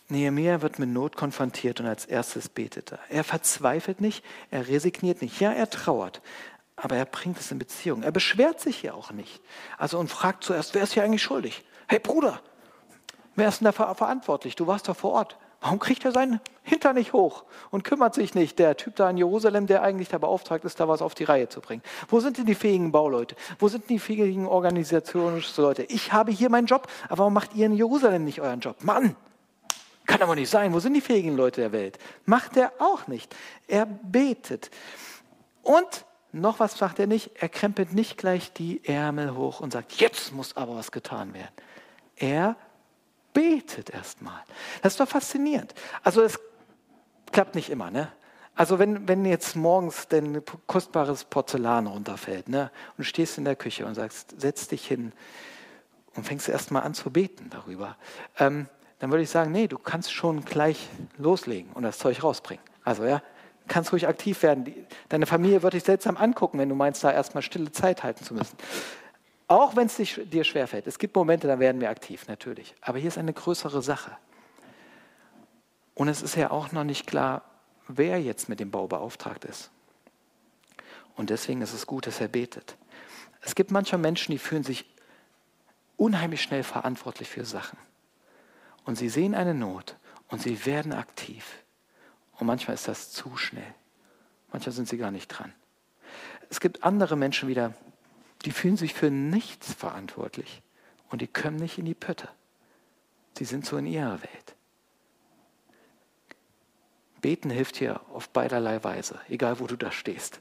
Nehemiah 0.08 0.62
wird 0.62 0.78
mit 0.78 0.88
Not 0.88 1.16
konfrontiert 1.16 1.80
und 1.80 1.86
als 1.86 2.04
erstes 2.04 2.48
betet 2.48 2.92
er. 2.92 3.00
Er 3.08 3.24
verzweifelt 3.24 4.00
nicht, 4.00 4.24
er 4.50 4.68
resigniert 4.68 5.20
nicht. 5.20 5.40
Ja, 5.40 5.52
er 5.52 5.68
trauert, 5.68 6.22
aber 6.76 6.96
er 6.96 7.06
bringt 7.06 7.40
es 7.40 7.50
in 7.50 7.58
Beziehung. 7.58 8.02
Er 8.02 8.12
beschwert 8.12 8.60
sich 8.60 8.82
ja 8.82 8.94
auch 8.94 9.10
nicht. 9.10 9.40
Also 9.78 9.98
und 9.98 10.08
fragt 10.08 10.44
zuerst, 10.44 10.74
wer 10.74 10.82
ist 10.82 10.92
hier 10.92 11.02
eigentlich 11.02 11.22
schuldig? 11.22 11.64
Hey 11.88 11.98
Bruder, 11.98 12.40
wer 13.34 13.48
ist 13.48 13.60
denn 13.60 13.64
da 13.64 13.72
verantwortlich? 13.72 14.54
Du 14.54 14.66
warst 14.66 14.88
doch 14.88 14.96
vor 14.96 15.12
Ort. 15.12 15.38
Warum 15.66 15.80
kriegt 15.80 16.04
er 16.04 16.12
seinen 16.12 16.40
Hintern 16.62 16.94
nicht 16.94 17.12
hoch 17.12 17.42
und 17.72 17.82
kümmert 17.82 18.14
sich 18.14 18.36
nicht, 18.36 18.60
der 18.60 18.76
Typ 18.76 18.94
da 18.94 19.10
in 19.10 19.16
Jerusalem, 19.16 19.66
der 19.66 19.82
eigentlich 19.82 20.08
da 20.08 20.18
beauftragt 20.18 20.64
ist, 20.64 20.78
da 20.78 20.86
was 20.86 21.02
auf 21.02 21.16
die 21.16 21.24
Reihe 21.24 21.48
zu 21.48 21.60
bringen? 21.60 21.82
Wo 22.06 22.20
sind 22.20 22.38
denn 22.38 22.46
die 22.46 22.54
fähigen 22.54 22.92
Bauleute? 22.92 23.34
Wo 23.58 23.66
sind 23.66 23.90
die 23.90 23.98
fähigen 23.98 24.46
Organisationsleute? 24.46 25.82
Ich 25.82 26.12
habe 26.12 26.30
hier 26.30 26.50
meinen 26.50 26.68
Job, 26.68 26.86
aber 27.08 27.18
warum 27.18 27.32
macht 27.32 27.52
ihr 27.56 27.66
in 27.66 27.72
Jerusalem 27.72 28.22
nicht 28.22 28.40
euren 28.40 28.60
Job? 28.60 28.76
Mann! 28.84 29.16
Kann 30.06 30.22
aber 30.22 30.36
nicht 30.36 30.50
sein. 30.50 30.72
Wo 30.72 30.78
sind 30.78 30.94
die 30.94 31.00
fähigen 31.00 31.36
Leute 31.36 31.62
der 31.62 31.72
Welt? 31.72 31.98
Macht 32.26 32.56
er 32.56 32.72
auch 32.78 33.08
nicht. 33.08 33.34
Er 33.66 33.86
betet. 33.86 34.70
Und 35.64 36.04
noch 36.30 36.60
was 36.60 36.80
macht 36.80 37.00
er 37.00 37.08
nicht. 37.08 37.32
Er 37.42 37.48
krempelt 37.48 37.92
nicht 37.92 38.18
gleich 38.18 38.52
die 38.52 38.84
Ärmel 38.84 39.34
hoch 39.34 39.58
und 39.58 39.72
sagt, 39.72 39.94
jetzt 39.94 40.32
muss 40.32 40.56
aber 40.56 40.76
was 40.76 40.92
getan 40.92 41.34
werden. 41.34 41.50
Er 42.14 42.54
betet 43.36 43.90
erstmal. 43.90 44.42
Das 44.82 44.94
ist 44.94 45.00
doch 45.00 45.08
faszinierend. 45.08 45.74
Also 46.02 46.22
es 46.22 46.40
klappt 47.32 47.54
nicht 47.54 47.68
immer, 47.68 47.90
ne? 47.90 48.10
Also 48.54 48.78
wenn, 48.78 49.06
wenn 49.06 49.26
jetzt 49.26 49.54
morgens 49.54 50.08
dein 50.08 50.42
kostbares 50.66 51.24
Porzellan 51.24 51.86
runterfällt 51.86 52.48
ne, 52.48 52.70
und 52.92 52.98
du 53.00 53.04
stehst 53.04 53.36
in 53.36 53.44
der 53.44 53.54
Küche 53.54 53.84
und 53.84 53.94
sagst, 53.94 54.40
setz 54.40 54.68
dich 54.68 54.86
hin 54.86 55.12
und 56.14 56.24
fängst 56.24 56.48
erstmal 56.48 56.82
an 56.82 56.94
zu 56.94 57.10
beten 57.10 57.50
darüber, 57.50 57.98
ähm, 58.38 58.66
dann 58.98 59.10
würde 59.10 59.22
ich 59.22 59.28
sagen, 59.28 59.52
nee, 59.52 59.66
du 59.66 59.76
kannst 59.76 60.10
schon 60.10 60.42
gleich 60.46 60.88
loslegen 61.18 61.70
und 61.74 61.82
das 61.82 61.98
Zeug 61.98 62.22
rausbringen. 62.22 62.64
Also 62.82 63.04
ja, 63.04 63.20
kannst 63.68 63.92
ruhig 63.92 64.08
aktiv 64.08 64.42
werden. 64.42 64.86
Deine 65.10 65.26
Familie 65.26 65.62
wird 65.62 65.74
dich 65.74 65.84
seltsam 65.84 66.16
angucken, 66.16 66.58
wenn 66.58 66.70
du 66.70 66.74
meinst, 66.74 67.04
da 67.04 67.12
erstmal 67.12 67.42
stille 67.42 67.70
Zeit 67.72 68.02
halten 68.02 68.24
zu 68.24 68.32
müssen. 68.32 68.56
Auch 69.48 69.76
wenn 69.76 69.86
es 69.86 69.96
dir 69.96 70.44
schwerfällt. 70.44 70.86
Es 70.86 70.98
gibt 70.98 71.14
Momente, 71.14 71.46
da 71.46 71.58
werden 71.58 71.80
wir 71.80 71.90
aktiv, 71.90 72.26
natürlich. 72.26 72.74
Aber 72.80 72.98
hier 72.98 73.08
ist 73.08 73.18
eine 73.18 73.32
größere 73.32 73.80
Sache. 73.80 74.16
Und 75.94 76.08
es 76.08 76.20
ist 76.20 76.36
ja 76.36 76.50
auch 76.50 76.72
noch 76.72 76.84
nicht 76.84 77.06
klar, 77.06 77.42
wer 77.88 78.20
jetzt 78.20 78.48
mit 78.48 78.60
dem 78.60 78.70
Bau 78.70 78.86
beauftragt 78.88 79.44
ist. 79.44 79.70
Und 81.14 81.30
deswegen 81.30 81.62
ist 81.62 81.72
es 81.72 81.86
gut, 81.86 82.06
dass 82.06 82.20
er 82.20 82.28
betet. 82.28 82.76
Es 83.40 83.54
gibt 83.54 83.70
manche 83.70 83.96
Menschen, 83.96 84.32
die 84.32 84.38
fühlen 84.38 84.64
sich 84.64 84.84
unheimlich 85.96 86.42
schnell 86.42 86.62
verantwortlich 86.62 87.28
für 87.28 87.44
Sachen. 87.44 87.78
Und 88.84 88.96
sie 88.96 89.08
sehen 89.08 89.34
eine 89.34 89.54
Not 89.54 89.96
und 90.28 90.42
sie 90.42 90.66
werden 90.66 90.92
aktiv. 90.92 91.62
Und 92.38 92.46
manchmal 92.46 92.74
ist 92.74 92.88
das 92.88 93.10
zu 93.10 93.36
schnell. 93.36 93.74
Manchmal 94.52 94.72
sind 94.72 94.88
sie 94.88 94.98
gar 94.98 95.10
nicht 95.10 95.28
dran. 95.28 95.54
Es 96.50 96.60
gibt 96.60 96.84
andere 96.84 97.16
Menschen 97.16 97.48
wieder, 97.48 97.72
die 98.44 98.52
fühlen 98.52 98.76
sich 98.76 98.94
für 98.94 99.10
nichts 99.10 99.72
verantwortlich 99.72 100.62
und 101.10 101.22
die 101.22 101.26
kommen 101.26 101.56
nicht 101.56 101.78
in 101.78 101.84
die 101.84 101.94
Pötte. 101.94 102.28
Sie 103.36 103.44
sind 103.44 103.66
so 103.66 103.76
in 103.76 103.86
ihrer 103.86 104.22
Welt. 104.22 104.54
Beten 107.20 107.50
hilft 107.50 107.76
hier 107.76 108.00
auf 108.12 108.28
beiderlei 108.28 108.82
Weise, 108.84 109.20
egal 109.28 109.58
wo 109.58 109.66
du 109.66 109.76
da 109.76 109.90
stehst. 109.90 110.40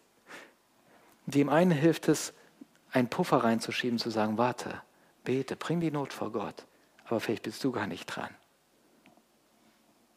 Dem 1.25 1.49
einen 1.49 1.71
hilft 1.71 2.07
es, 2.07 2.33
einen 2.91 3.09
Puffer 3.09 3.37
reinzuschieben, 3.37 3.97
zu 3.97 4.09
sagen, 4.09 4.37
warte, 4.37 4.81
bete, 5.23 5.55
bring 5.55 5.79
die 5.79 5.91
Not 5.91 6.13
vor 6.13 6.31
Gott, 6.31 6.65
aber 7.05 7.19
vielleicht 7.19 7.43
bist 7.43 7.63
du 7.63 7.71
gar 7.71 7.87
nicht 7.87 8.05
dran. 8.05 8.29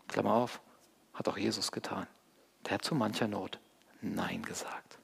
Klammer 0.09 0.35
auf, 0.35 0.61
hat 1.15 1.29
auch 1.29 1.39
Jesus 1.39 1.73
getan. 1.73 2.07
Der 2.67 2.75
hat 2.75 2.85
zu 2.85 2.95
mancher 2.95 3.29
Not 3.29 3.59
Nein 4.01 4.43
gesagt. 4.43 4.99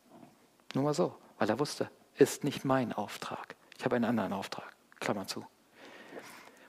Nur 0.75 0.85
mal 0.85 0.95
so, 0.95 1.17
weil 1.39 1.49
er 1.49 1.59
wusste, 1.59 1.91
ist 2.17 2.45
nicht 2.45 2.65
mein 2.65 2.93
Auftrag. 2.93 3.57
Ich 3.79 3.85
habe 3.85 3.97
einen 3.97 4.05
anderen 4.05 4.33
Auftrag. 4.33 4.75
Klammer 5.01 5.27
zu. 5.27 5.45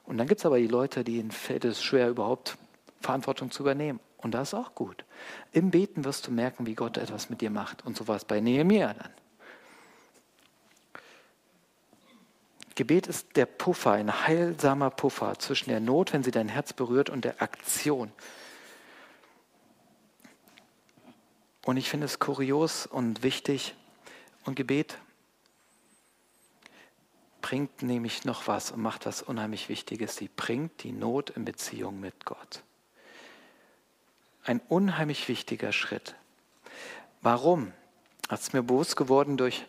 Und 0.06 0.18
dann 0.18 0.28
gibt 0.28 0.40
es 0.40 0.46
aber 0.46 0.58
die 0.58 0.68
Leute, 0.68 1.04
denen 1.04 1.32
fällt 1.32 1.66
es 1.66 1.82
schwer, 1.82 2.10
überhaupt 2.10 2.58
Verantwortung 3.02 3.52
zu 3.52 3.64
übernehmen. 3.64 4.00
Und 4.18 4.32
das 4.32 4.50
ist 4.50 4.54
auch 4.54 4.76
gut. 4.76 5.06
Im 5.52 5.72
Beten 5.72 6.04
wirst 6.04 6.28
du 6.28 6.32
merken, 6.32 6.66
wie 6.66 6.76
Gott 6.76 6.98
etwas 6.98 7.30
mit 7.30 7.42
dir 7.42 7.50
macht. 7.50 7.86
Und 7.86 7.96
so 7.96 8.08
war 8.08 8.16
es 8.16 8.26
bei 8.26 8.40
Nehemiah 8.40 8.94
dann. 8.94 9.12
Gebet 12.76 13.08
ist 13.08 13.38
der 13.38 13.46
Puffer, 13.46 13.92
ein 13.92 14.28
heilsamer 14.28 14.90
Puffer 14.90 15.40
zwischen 15.40 15.70
der 15.70 15.80
Not, 15.80 16.12
wenn 16.12 16.24
sie 16.24 16.32
dein 16.32 16.50
Herz 16.50 16.74
berührt, 16.74 17.10
und 17.10 17.24
der 17.24 17.42
Aktion. 17.42 18.12
Und 21.64 21.78
ich 21.78 21.90
finde 21.90 22.06
es 22.06 22.20
kurios 22.20 22.86
und 22.86 23.24
wichtig. 23.24 23.76
Und 24.44 24.56
Gebet 24.56 24.98
bringt 27.46 27.84
nämlich 27.84 28.26
noch 28.26 28.48
was 28.48 28.72
und 28.72 28.82
macht 28.82 29.06
was 29.06 29.22
unheimlich 29.22 29.70
Wichtiges. 29.70 30.16
Sie 30.16 30.32
bringt 30.36 30.82
die 30.82 30.92
Not 30.92 31.30
in 31.30 31.46
Beziehung 31.46 32.00
mit 32.00 32.26
Gott. 32.26 32.64
Ein 34.44 34.62
unheimlich 34.68 35.28
wichtiger 35.28 35.72
Schritt. 35.72 36.16
Warum? 37.22 37.72
Das 38.30 38.42
ist 38.42 38.54
mir 38.56 38.64
bewusst 38.64 38.96
geworden 38.96 39.38
durch 39.38 39.64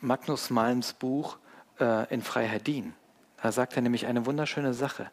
Magnus 0.00 0.48
Malms 0.48 0.94
Buch 0.94 1.36
äh, 1.78 2.10
In 2.10 2.22
Freiheit 2.22 2.66
dienen. 2.66 2.94
Da 3.42 3.52
sagt 3.52 3.76
er 3.76 3.82
nämlich 3.82 4.06
eine 4.06 4.24
wunderschöne 4.24 4.72
Sache. 4.72 5.12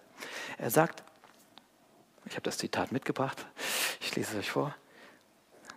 Er 0.58 0.72
sagt, 0.72 1.04
ich 2.24 2.36
habe 2.36 2.44
das 2.44 2.58
Zitat 2.58 2.94
mitgebracht, 2.94 3.46
ich 4.00 4.16
lese 4.16 4.32
es 4.32 4.40
euch 4.40 4.52
vor. 4.52 4.74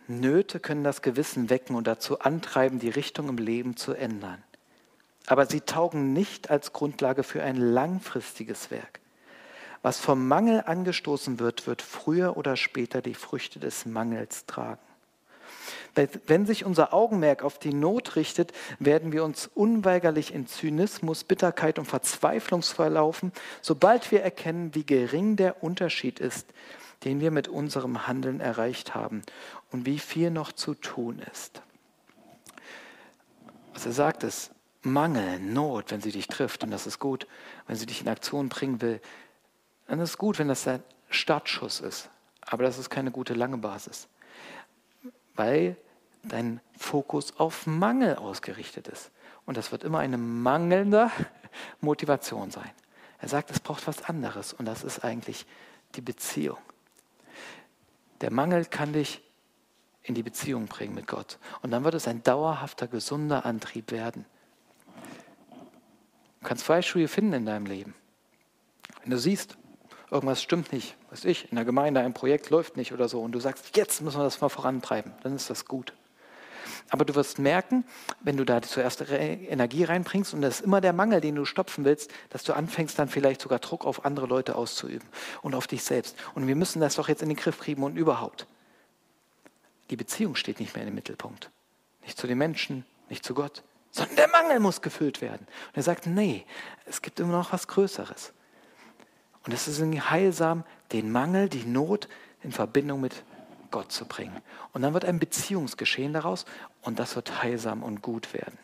Nöte 0.06 0.60
können 0.60 0.84
das 0.84 1.02
Gewissen 1.02 1.50
wecken 1.50 1.74
und 1.74 1.88
dazu 1.88 2.20
antreiben, 2.20 2.78
die 2.78 2.88
Richtung 2.88 3.28
im 3.28 3.38
Leben 3.38 3.76
zu 3.76 3.94
ändern. 3.94 4.44
Aber 5.26 5.46
sie 5.46 5.60
taugen 5.60 6.12
nicht 6.12 6.50
als 6.50 6.72
Grundlage 6.72 7.22
für 7.22 7.42
ein 7.42 7.56
langfristiges 7.56 8.70
Werk. 8.70 9.00
Was 9.82 9.98
vom 9.98 10.28
Mangel 10.28 10.62
angestoßen 10.66 11.38
wird, 11.38 11.66
wird 11.66 11.82
früher 11.82 12.36
oder 12.36 12.56
später 12.56 13.00
die 13.00 13.14
Früchte 13.14 13.58
des 13.58 13.86
Mangels 13.86 14.44
tragen. 14.46 14.80
Wenn 15.94 16.46
sich 16.46 16.64
unser 16.64 16.94
Augenmerk 16.94 17.42
auf 17.42 17.58
die 17.58 17.74
Not 17.74 18.16
richtet, 18.16 18.52
werden 18.78 19.12
wir 19.12 19.24
uns 19.24 19.50
unweigerlich 19.54 20.32
in 20.32 20.46
Zynismus, 20.46 21.24
Bitterkeit 21.24 21.78
und 21.78 21.86
Verzweiflung 21.86 22.62
verlaufen, 22.62 23.32
sobald 23.60 24.10
wir 24.12 24.22
erkennen, 24.22 24.74
wie 24.74 24.84
gering 24.84 25.36
der 25.36 25.62
Unterschied 25.62 26.20
ist, 26.20 26.46
den 27.04 27.20
wir 27.20 27.30
mit 27.30 27.48
unserem 27.48 28.06
Handeln 28.06 28.40
erreicht 28.40 28.94
haben 28.94 29.22
und 29.72 29.86
wie 29.86 29.98
viel 29.98 30.30
noch 30.30 30.52
zu 30.52 30.74
tun 30.74 31.20
ist. 31.32 31.62
Was 33.74 33.86
er 33.86 33.92
sagt 33.92 34.22
ist, 34.22 34.52
Mangel, 34.82 35.38
Not, 35.40 35.90
wenn 35.90 36.00
sie 36.00 36.12
dich 36.12 36.26
trifft, 36.26 36.64
und 36.64 36.70
das 36.70 36.86
ist 36.86 36.98
gut, 36.98 37.26
wenn 37.66 37.76
sie 37.76 37.86
dich 37.86 38.00
in 38.00 38.08
Aktion 38.08 38.48
bringen 38.48 38.80
will, 38.80 39.00
dann 39.86 40.00
ist 40.00 40.10
es 40.10 40.18
gut, 40.18 40.38
wenn 40.38 40.48
das 40.48 40.66
ein 40.66 40.82
Startschuss 41.10 41.80
ist. 41.80 42.08
Aber 42.42 42.62
das 42.62 42.78
ist 42.78 42.90
keine 42.90 43.10
gute 43.10 43.34
lange 43.34 43.58
Basis, 43.58 44.08
weil 45.34 45.76
dein 46.22 46.60
Fokus 46.76 47.36
auf 47.38 47.66
Mangel 47.66 48.16
ausgerichtet 48.16 48.88
ist. 48.88 49.10
Und 49.46 49.56
das 49.56 49.72
wird 49.72 49.84
immer 49.84 49.98
eine 49.98 50.18
mangelnde 50.18 51.10
Motivation 51.80 52.50
sein. 52.50 52.70
Er 53.18 53.28
sagt, 53.28 53.50
es 53.50 53.60
braucht 53.60 53.86
was 53.86 54.02
anderes 54.04 54.52
und 54.52 54.64
das 54.64 54.82
ist 54.82 55.04
eigentlich 55.04 55.46
die 55.94 56.00
Beziehung. 56.00 56.58
Der 58.20 58.32
Mangel 58.32 58.64
kann 58.64 58.92
dich 58.92 59.22
in 60.02 60.14
die 60.14 60.22
Beziehung 60.22 60.66
bringen 60.66 60.94
mit 60.94 61.06
Gott. 61.06 61.38
Und 61.62 61.70
dann 61.70 61.84
wird 61.84 61.94
es 61.94 62.08
ein 62.08 62.22
dauerhafter, 62.22 62.86
gesunder 62.86 63.44
Antrieb 63.44 63.90
werden. 63.90 64.24
Du 66.40 66.48
kannst 66.48 66.66
Beispiele 66.66 67.08
finden 67.08 67.34
in 67.34 67.46
deinem 67.46 67.66
Leben. 67.66 67.94
Wenn 69.02 69.10
du 69.10 69.18
siehst, 69.18 69.56
irgendwas 70.10 70.42
stimmt 70.42 70.72
nicht, 70.72 70.96
weiß 71.10 71.24
ich, 71.26 71.50
in 71.50 71.56
der 71.56 71.64
Gemeinde 71.64 72.00
ein 72.00 72.14
Projekt 72.14 72.50
läuft 72.50 72.76
nicht 72.76 72.92
oder 72.92 73.08
so 73.08 73.20
und 73.20 73.32
du 73.32 73.40
sagst, 73.40 73.76
jetzt 73.76 74.00
müssen 74.00 74.18
wir 74.18 74.24
das 74.24 74.40
mal 74.40 74.48
vorantreiben, 74.48 75.12
dann 75.22 75.36
ist 75.36 75.50
das 75.50 75.66
gut. 75.66 75.92
Aber 76.88 77.04
du 77.04 77.14
wirst 77.14 77.38
merken, 77.38 77.84
wenn 78.20 78.36
du 78.36 78.44
da 78.44 78.62
zuerst 78.62 79.02
Energie 79.10 79.84
reinbringst 79.84 80.34
und 80.34 80.42
das 80.42 80.60
ist 80.60 80.66
immer 80.66 80.80
der 80.80 80.92
Mangel, 80.92 81.20
den 81.20 81.36
du 81.36 81.44
stopfen 81.44 81.84
willst, 81.84 82.10
dass 82.30 82.42
du 82.42 82.52
anfängst 82.52 82.98
dann 82.98 83.08
vielleicht 83.08 83.40
sogar 83.40 83.58
Druck 83.58 83.84
auf 83.84 84.04
andere 84.04 84.26
Leute 84.26 84.56
auszuüben 84.56 85.08
und 85.42 85.54
auf 85.54 85.66
dich 85.66 85.84
selbst. 85.84 86.16
Und 86.34 86.46
wir 86.46 86.56
müssen 86.56 86.80
das 86.80 86.96
doch 86.96 87.08
jetzt 87.08 87.22
in 87.22 87.28
den 87.28 87.36
Griff 87.36 87.60
kriegen 87.60 87.82
und 87.82 87.96
überhaupt. 87.96 88.46
Die 89.90 89.96
Beziehung 89.96 90.36
steht 90.36 90.60
nicht 90.60 90.74
mehr 90.74 90.86
im 90.86 90.94
Mittelpunkt. 90.94 91.50
Nicht 92.02 92.18
zu 92.18 92.26
den 92.26 92.38
Menschen, 92.38 92.84
nicht 93.08 93.24
zu 93.24 93.34
Gott, 93.34 93.62
sondern 93.90 94.16
der 94.16 94.28
Mangel 94.28 94.60
muss 94.60 94.82
gefüllt 94.82 95.20
werden. 95.20 95.46
Und 95.68 95.76
er 95.76 95.82
sagt, 95.82 96.06
nee, 96.06 96.46
es 96.86 97.02
gibt 97.02 97.20
immer 97.20 97.32
noch 97.32 97.52
was 97.52 97.66
Größeres. 97.66 98.32
Und 99.44 99.52
es 99.52 99.68
ist 99.68 99.80
heilsam, 100.10 100.64
den 100.92 101.10
Mangel, 101.10 101.48
die 101.48 101.64
Not 101.64 102.08
in 102.42 102.52
Verbindung 102.52 103.00
mit 103.00 103.24
Gott 103.70 103.92
zu 103.92 104.04
bringen. 104.04 104.40
Und 104.72 104.82
dann 104.82 104.94
wird 104.94 105.04
ein 105.04 105.18
Beziehungsgeschehen 105.18 106.12
daraus 106.12 106.44
und 106.82 106.98
das 106.98 107.16
wird 107.16 107.42
heilsam 107.42 107.82
und 107.82 108.02
gut 108.02 108.34
werden. 108.34 108.58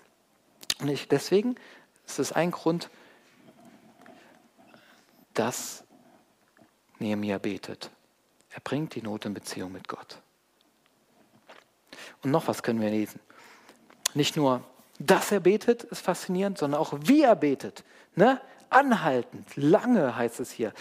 Und 0.81 0.89
ich, 0.89 1.09
deswegen 1.09 1.57
ist 2.07 2.19
es 2.19 2.33
ein 2.33 2.51
Grund, 2.51 2.91
dass 5.35 5.85
Nehemiah 6.99 7.39
betet. 7.39 7.91
Er 8.51 8.61
bringt 8.61 8.95
die 8.95 9.03
Not 9.03 9.25
in 9.27 9.35
Beziehung 9.35 9.73
mit 9.73 9.89
Gott. 9.89 10.21
Und 12.23 12.31
noch 12.31 12.49
was 12.49 12.63
können 12.63 12.81
wir 12.81 12.91
lesen. 12.91 13.21
Nicht 14.15 14.37
nur, 14.37 14.65
dass 14.99 15.33
er 15.33 15.41
betet, 15.41 15.85
ist 15.85 16.01
faszinierend, 16.01 16.59
sondern 16.59 16.81
auch 16.81 16.95
wie 17.03 17.23
er 17.23 17.37
betet. 17.37 17.85
Ne? 18.15 18.41
Anhaltend, 18.71 19.55
lange 19.57 20.17
heißt 20.17 20.41
es 20.41 20.51
hier. 20.51 20.73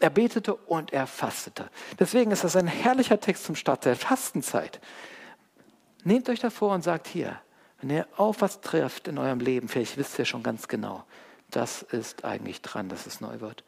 Er 0.00 0.10
betete 0.10 0.54
und 0.54 0.92
er 0.92 1.06
fastete. 1.06 1.70
Deswegen 1.98 2.30
ist 2.30 2.44
das 2.44 2.56
ein 2.56 2.66
herrlicher 2.66 3.20
Text 3.20 3.44
zum 3.44 3.56
Start 3.56 3.84
der 3.84 3.96
Fastenzeit. 3.96 4.80
Nehmt 6.04 6.28
euch 6.28 6.40
davor 6.40 6.74
und 6.74 6.82
sagt 6.82 7.06
hier, 7.06 7.40
wenn 7.80 7.90
ihr 7.90 8.06
auf 8.16 8.40
was 8.40 8.60
trefft 8.60 9.08
in 9.08 9.18
eurem 9.18 9.40
Leben, 9.40 9.68
vielleicht 9.68 9.96
wisst 9.96 10.18
ihr 10.18 10.24
schon 10.24 10.42
ganz 10.42 10.68
genau, 10.68 11.04
das 11.50 11.82
ist 11.82 12.24
eigentlich 12.24 12.60
dran, 12.62 12.88
dass 12.88 13.06
es 13.06 13.20
neu 13.20 13.40
wird. 13.40 13.64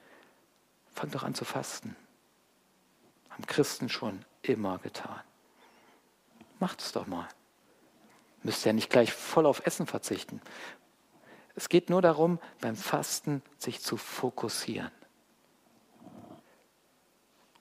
Fangt 0.94 1.14
doch 1.14 1.22
an 1.22 1.34
zu 1.34 1.44
fasten. 1.44 1.96
Haben 3.30 3.46
Christen 3.46 3.88
schon 3.88 4.24
immer 4.42 4.78
getan. 4.78 5.20
Macht 6.58 6.80
es 6.80 6.92
doch 6.92 7.06
mal. 7.06 7.28
Müsst 8.46 8.64
ja 8.64 8.72
nicht 8.72 8.90
gleich 8.90 9.12
voll 9.12 9.44
auf 9.44 9.66
Essen 9.66 9.88
verzichten. 9.88 10.40
Es 11.56 11.68
geht 11.68 11.90
nur 11.90 12.00
darum, 12.00 12.38
beim 12.60 12.76
Fasten 12.76 13.42
sich 13.58 13.80
zu 13.82 13.96
fokussieren. 13.96 14.92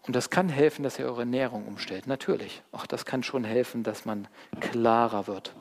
Und 0.04 0.16
das 0.16 0.30
kann 0.30 0.48
helfen, 0.48 0.84
dass 0.84 1.00
ihr 1.00 1.08
eure 1.08 1.22
Ernährung 1.22 1.66
umstellt. 1.66 2.06
Natürlich. 2.06 2.62
Auch 2.72 2.86
das 2.86 3.04
kann 3.04 3.24
schon 3.24 3.44
helfen, 3.44 3.82
dass 3.82 4.06
man 4.06 4.28
klarer 4.60 5.26
wird. 5.26 5.56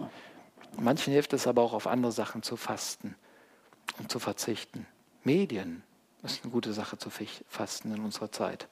Manchen 0.77 1.15
hilft 1.15 1.33
es 1.33 1.47
aber 1.47 1.63
auch, 1.63 1.73
auf 1.73 1.87
andere 1.87 2.13
Sachen 2.13 2.43
zu 2.43 2.59
fasten 2.59 3.15
und 3.99 4.13
zu 4.13 4.19
verzichten. 4.19 4.87
Medien 5.23 5.83
ist 6.23 6.43
eine 6.43 6.53
gute 6.53 6.75
Sache 6.75 6.99
zu 6.99 7.09
fasten 7.49 7.95
in 7.95 8.05
unserer 8.05 8.31
Zeit. 8.31 8.69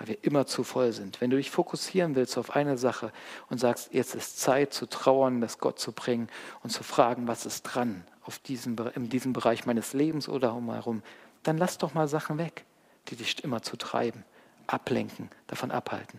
Weil 0.00 0.08
wir 0.08 0.24
immer 0.24 0.46
zu 0.46 0.64
voll 0.64 0.92
sind. 0.92 1.20
Wenn 1.20 1.28
du 1.28 1.36
dich 1.36 1.50
fokussieren 1.50 2.14
willst 2.14 2.38
auf 2.38 2.56
eine 2.56 2.78
Sache 2.78 3.12
und 3.50 3.58
sagst, 3.58 3.92
jetzt 3.92 4.14
ist 4.14 4.40
Zeit 4.40 4.72
zu 4.72 4.86
trauern, 4.86 5.42
das 5.42 5.58
Gott 5.58 5.78
zu 5.78 5.92
bringen 5.92 6.30
und 6.62 6.70
zu 6.70 6.82
fragen, 6.82 7.28
was 7.28 7.44
ist 7.44 7.64
dran 7.64 8.04
auf 8.22 8.38
diesem, 8.38 8.76
in 8.94 9.10
diesem 9.10 9.34
Bereich 9.34 9.66
meines 9.66 9.92
Lebens 9.92 10.26
oder 10.26 10.54
umherum, 10.54 11.02
dann 11.42 11.58
lass 11.58 11.76
doch 11.76 11.92
mal 11.92 12.08
Sachen 12.08 12.38
weg, 12.38 12.64
die 13.08 13.16
dich 13.16 13.44
immer 13.44 13.60
zu 13.60 13.76
treiben, 13.76 14.24
ablenken, 14.66 15.28
davon 15.48 15.70
abhalten. 15.70 16.18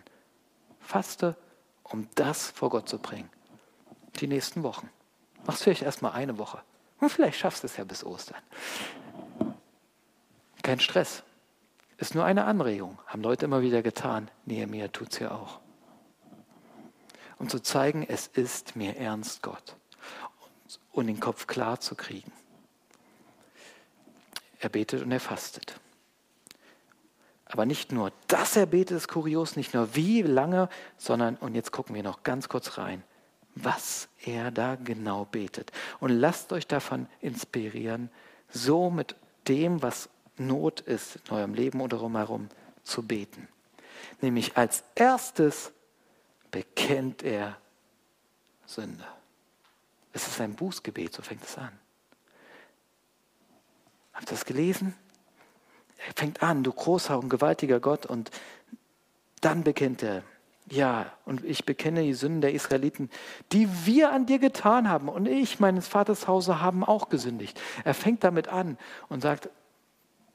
Faste, 0.78 1.36
um 1.82 2.08
das 2.14 2.52
vor 2.52 2.70
Gott 2.70 2.88
zu 2.88 2.98
bringen. 3.00 3.30
Die 4.20 4.28
nächsten 4.28 4.62
Wochen. 4.62 4.90
Mach's 5.44 5.64
vielleicht 5.64 5.82
erstmal 5.82 6.12
eine 6.12 6.38
Woche. 6.38 6.62
Und 7.00 7.10
vielleicht 7.10 7.40
schaffst 7.40 7.64
du 7.64 7.66
es 7.66 7.76
ja 7.76 7.82
bis 7.82 8.04
Ostern. 8.04 8.38
Kein 10.62 10.78
Stress. 10.78 11.24
Ist 11.98 12.14
nur 12.14 12.24
eine 12.24 12.44
Anregung. 12.44 12.98
Haben 13.06 13.22
Leute 13.22 13.44
immer 13.44 13.62
wieder 13.62 13.82
getan. 13.82 14.30
Nehemiah 14.44 14.88
tut 14.88 15.12
es 15.12 15.18
ja 15.18 15.30
auch. 15.32 15.60
Um 17.38 17.48
zu 17.48 17.60
zeigen, 17.60 18.04
es 18.08 18.26
ist 18.28 18.76
mir 18.76 18.96
ernst, 18.96 19.42
Gott. 19.42 19.76
Und 20.90 21.06
den 21.06 21.20
Kopf 21.20 21.46
klar 21.46 21.80
zu 21.80 21.94
kriegen. 21.94 22.32
Er 24.58 24.68
betet 24.68 25.02
und 25.02 25.12
er 25.12 25.20
fastet. 25.20 25.80
Aber 27.46 27.66
nicht 27.66 27.92
nur, 27.92 28.12
dass 28.28 28.56
er 28.56 28.64
betet, 28.64 28.96
ist 28.96 29.08
kurios, 29.08 29.56
nicht 29.56 29.74
nur 29.74 29.94
wie 29.94 30.22
lange, 30.22 30.70
sondern, 30.96 31.36
und 31.36 31.54
jetzt 31.54 31.70
gucken 31.70 31.94
wir 31.94 32.02
noch 32.02 32.22
ganz 32.22 32.48
kurz 32.48 32.78
rein, 32.78 33.02
was 33.54 34.08
er 34.24 34.50
da 34.50 34.76
genau 34.76 35.26
betet. 35.26 35.70
Und 36.00 36.10
lasst 36.10 36.52
euch 36.52 36.66
davon 36.66 37.08
inspirieren, 37.20 38.08
so 38.48 38.88
mit 38.88 39.16
dem, 39.48 39.82
was 39.82 40.08
Not 40.36 40.80
ist 40.80 41.16
in 41.16 41.34
eurem 41.34 41.54
Leben 41.54 41.80
oder 41.80 41.98
drumherum, 41.98 42.48
zu 42.82 43.02
beten. 43.02 43.48
Nämlich 44.20 44.56
als 44.56 44.82
erstes 44.94 45.72
bekennt 46.50 47.22
er 47.22 47.56
Sünde. 48.66 49.04
Es 50.12 50.26
ist 50.26 50.40
ein 50.40 50.54
Bußgebet, 50.54 51.14
so 51.14 51.22
fängt 51.22 51.44
es 51.44 51.56
an. 51.58 51.72
Habt 54.12 54.28
ihr 54.28 54.36
das 54.36 54.44
gelesen? 54.44 54.94
Er 56.06 56.12
fängt 56.14 56.42
an, 56.42 56.62
du 56.62 56.72
großer 56.72 57.18
und 57.18 57.28
gewaltiger 57.28 57.80
Gott, 57.80 58.06
und 58.06 58.30
dann 59.40 59.64
bekennt 59.64 60.02
er, 60.02 60.22
ja, 60.68 61.12
und 61.24 61.44
ich 61.44 61.64
bekenne 61.64 62.02
die 62.02 62.14
Sünden 62.14 62.40
der 62.40 62.52
Israeliten, 62.52 63.10
die 63.52 63.68
wir 63.84 64.12
an 64.12 64.26
dir 64.26 64.38
getan 64.38 64.88
haben. 64.88 65.08
Und 65.08 65.26
ich, 65.26 65.60
meines 65.60 65.88
Vaters 65.88 66.28
Hause, 66.28 66.60
haben 66.60 66.84
auch 66.84 67.08
gesündigt. 67.08 67.60
Er 67.84 67.94
fängt 67.94 68.24
damit 68.24 68.48
an 68.48 68.78
und 69.08 69.22
sagt, 69.22 69.50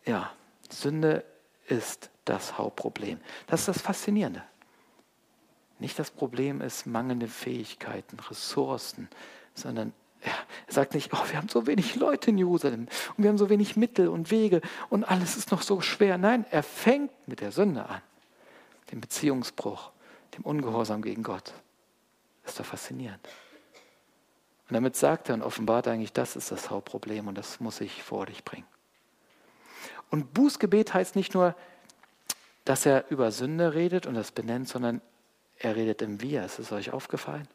ja, 0.07 0.31
Sünde 0.69 1.23
ist 1.67 2.09
das 2.25 2.57
Hauptproblem. 2.57 3.19
Das 3.47 3.61
ist 3.61 3.67
das 3.67 3.81
Faszinierende. 3.81 4.43
Nicht 5.79 5.99
das 5.99 6.09
Problem 6.09 6.61
ist 6.61 6.87
mangelnde 6.87 7.27
Fähigkeiten, 7.27 8.19
Ressourcen, 8.19 9.09
sondern 9.53 9.93
ja, 10.25 10.31
er 10.65 10.73
sagt 10.73 10.95
nicht, 10.95 11.13
oh, 11.13 11.29
wir 11.29 11.37
haben 11.37 11.49
so 11.49 11.67
wenig 11.67 11.95
Leute 11.95 12.31
in 12.31 12.39
Jerusalem 12.39 12.87
und 13.15 13.23
wir 13.23 13.29
haben 13.29 13.37
so 13.37 13.49
wenig 13.49 13.75
Mittel 13.75 14.07
und 14.07 14.31
Wege 14.31 14.61
und 14.89 15.03
alles 15.03 15.37
ist 15.37 15.51
noch 15.51 15.61
so 15.61 15.79
schwer. 15.81 16.17
Nein, 16.17 16.45
er 16.49 16.63
fängt 16.63 17.11
mit 17.27 17.41
der 17.41 17.51
Sünde 17.51 17.85
an, 17.85 18.01
dem 18.91 18.99
Beziehungsbruch, 18.99 19.91
dem 20.35 20.43
Ungehorsam 20.43 21.03
gegen 21.03 21.21
Gott. 21.21 21.53
Das 22.41 22.53
ist 22.53 22.59
doch 22.59 22.65
faszinierend. 22.65 23.19
Und 24.67 24.73
damit 24.73 24.95
sagt 24.95 25.29
er 25.29 25.35
und 25.35 25.43
offenbart 25.43 25.87
eigentlich, 25.87 26.13
das 26.13 26.35
ist 26.35 26.51
das 26.51 26.71
Hauptproblem 26.71 27.27
und 27.27 27.37
das 27.37 27.59
muss 27.59 27.79
ich 27.79 28.01
vor 28.01 28.25
dich 28.25 28.43
bringen. 28.43 28.65
Und 30.09 30.33
Bußgebet 30.33 30.93
heißt 30.93 31.15
nicht 31.15 31.33
nur, 31.33 31.55
dass 32.65 32.85
er 32.85 33.05
über 33.09 33.31
Sünde 33.31 33.73
redet 33.73 34.05
und 34.07 34.13
das 34.13 34.31
benennt, 34.31 34.67
sondern 34.67 35.01
er 35.57 35.75
redet 35.75 36.01
im 36.01 36.21
Wir. 36.21 36.43
Ist 36.43 36.59
es 36.59 36.71
euch 36.71 36.91
aufgefallen? 36.91 37.47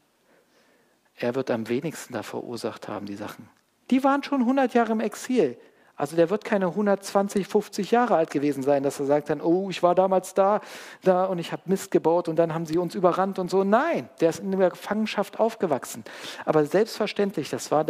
Er 1.17 1.35
wird 1.35 1.51
am 1.51 1.69
wenigsten 1.69 2.15
da 2.15 2.23
verursacht 2.23 2.89
haben, 2.89 3.07
die 3.07 3.17
Sachen. 3.17 3.49
Die 3.91 4.03
waren 4.03 4.23
schon 4.23 4.41
100 4.41 4.75
Jahre 4.75 4.93
im 4.93 5.01
Exil. 5.01 5.59
Also 5.95 6.17
der 6.17 6.31
wird 6.31 6.45
keine 6.45 6.69
120, 6.69 7.47
50 7.47 7.91
Jahre 7.91 8.17
alt 8.17 8.31
gewesen 8.31 8.63
sein, 8.63 8.83
dass 8.83 8.99
er 8.99 9.07
sagt 9.07 9.29
dann, 9.29 9.41
oh, 9.41 9.69
ich 9.69 9.83
war 9.83 9.95
damals 9.95 10.35
da, 10.35 10.61
da 11.03 11.27
und 11.27 11.39
ich 11.39 11.53
habe 11.53 11.63
Mist 11.67 11.91
gebaut 11.91 12.29
und 12.29 12.37
dann 12.37 12.55
haben 12.55 12.67
sie 12.67 12.79
uns 12.79 12.95
überrannt 12.95 13.39
und 13.39 13.51
so. 13.51 13.63
Nein, 13.63 14.09
der 14.21 14.31
ist 14.31 14.41
in 14.41 14.51
der 14.51 14.71
Gefangenschaft 14.71 15.39
aufgewachsen. 15.39 16.03
Aber 16.47 16.65
selbstverständlich, 16.65 17.51
das 17.51 17.71
war 17.71 17.85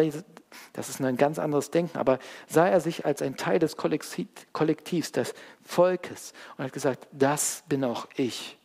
das 0.72 0.88
ist 0.88 1.00
ein 1.00 1.16
ganz 1.16 1.38
anderes 1.38 1.70
Denken, 1.70 1.98
aber 1.98 2.18
sah 2.48 2.68
er 2.68 2.80
sich 2.80 3.04
als 3.04 3.22
ein 3.22 3.36
Teil 3.36 3.58
des 3.58 3.76
Kollektivs, 3.76 5.12
des 5.12 5.34
Volkes 5.64 6.32
und 6.56 6.64
hat 6.64 6.72
gesagt, 6.72 7.06
das 7.12 7.64
bin 7.68 7.84
auch 7.84 8.08
ich. 8.16 8.58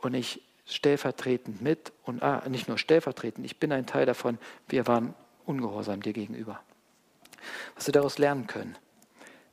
Und 0.00 0.14
ich 0.14 0.42
stellvertretend 0.66 1.62
mit 1.62 1.92
und 2.04 2.22
ah, 2.22 2.42
nicht 2.48 2.68
nur 2.68 2.78
stellvertretend, 2.78 3.44
ich 3.44 3.58
bin 3.58 3.72
ein 3.72 3.86
Teil 3.86 4.06
davon, 4.06 4.38
wir 4.68 4.86
waren 4.86 5.14
ungehorsam 5.44 6.02
dir 6.02 6.12
gegenüber 6.12 6.60
was 7.74 7.86
wir 7.86 7.92
daraus 7.92 8.18
lernen 8.18 8.46
können. 8.46 8.76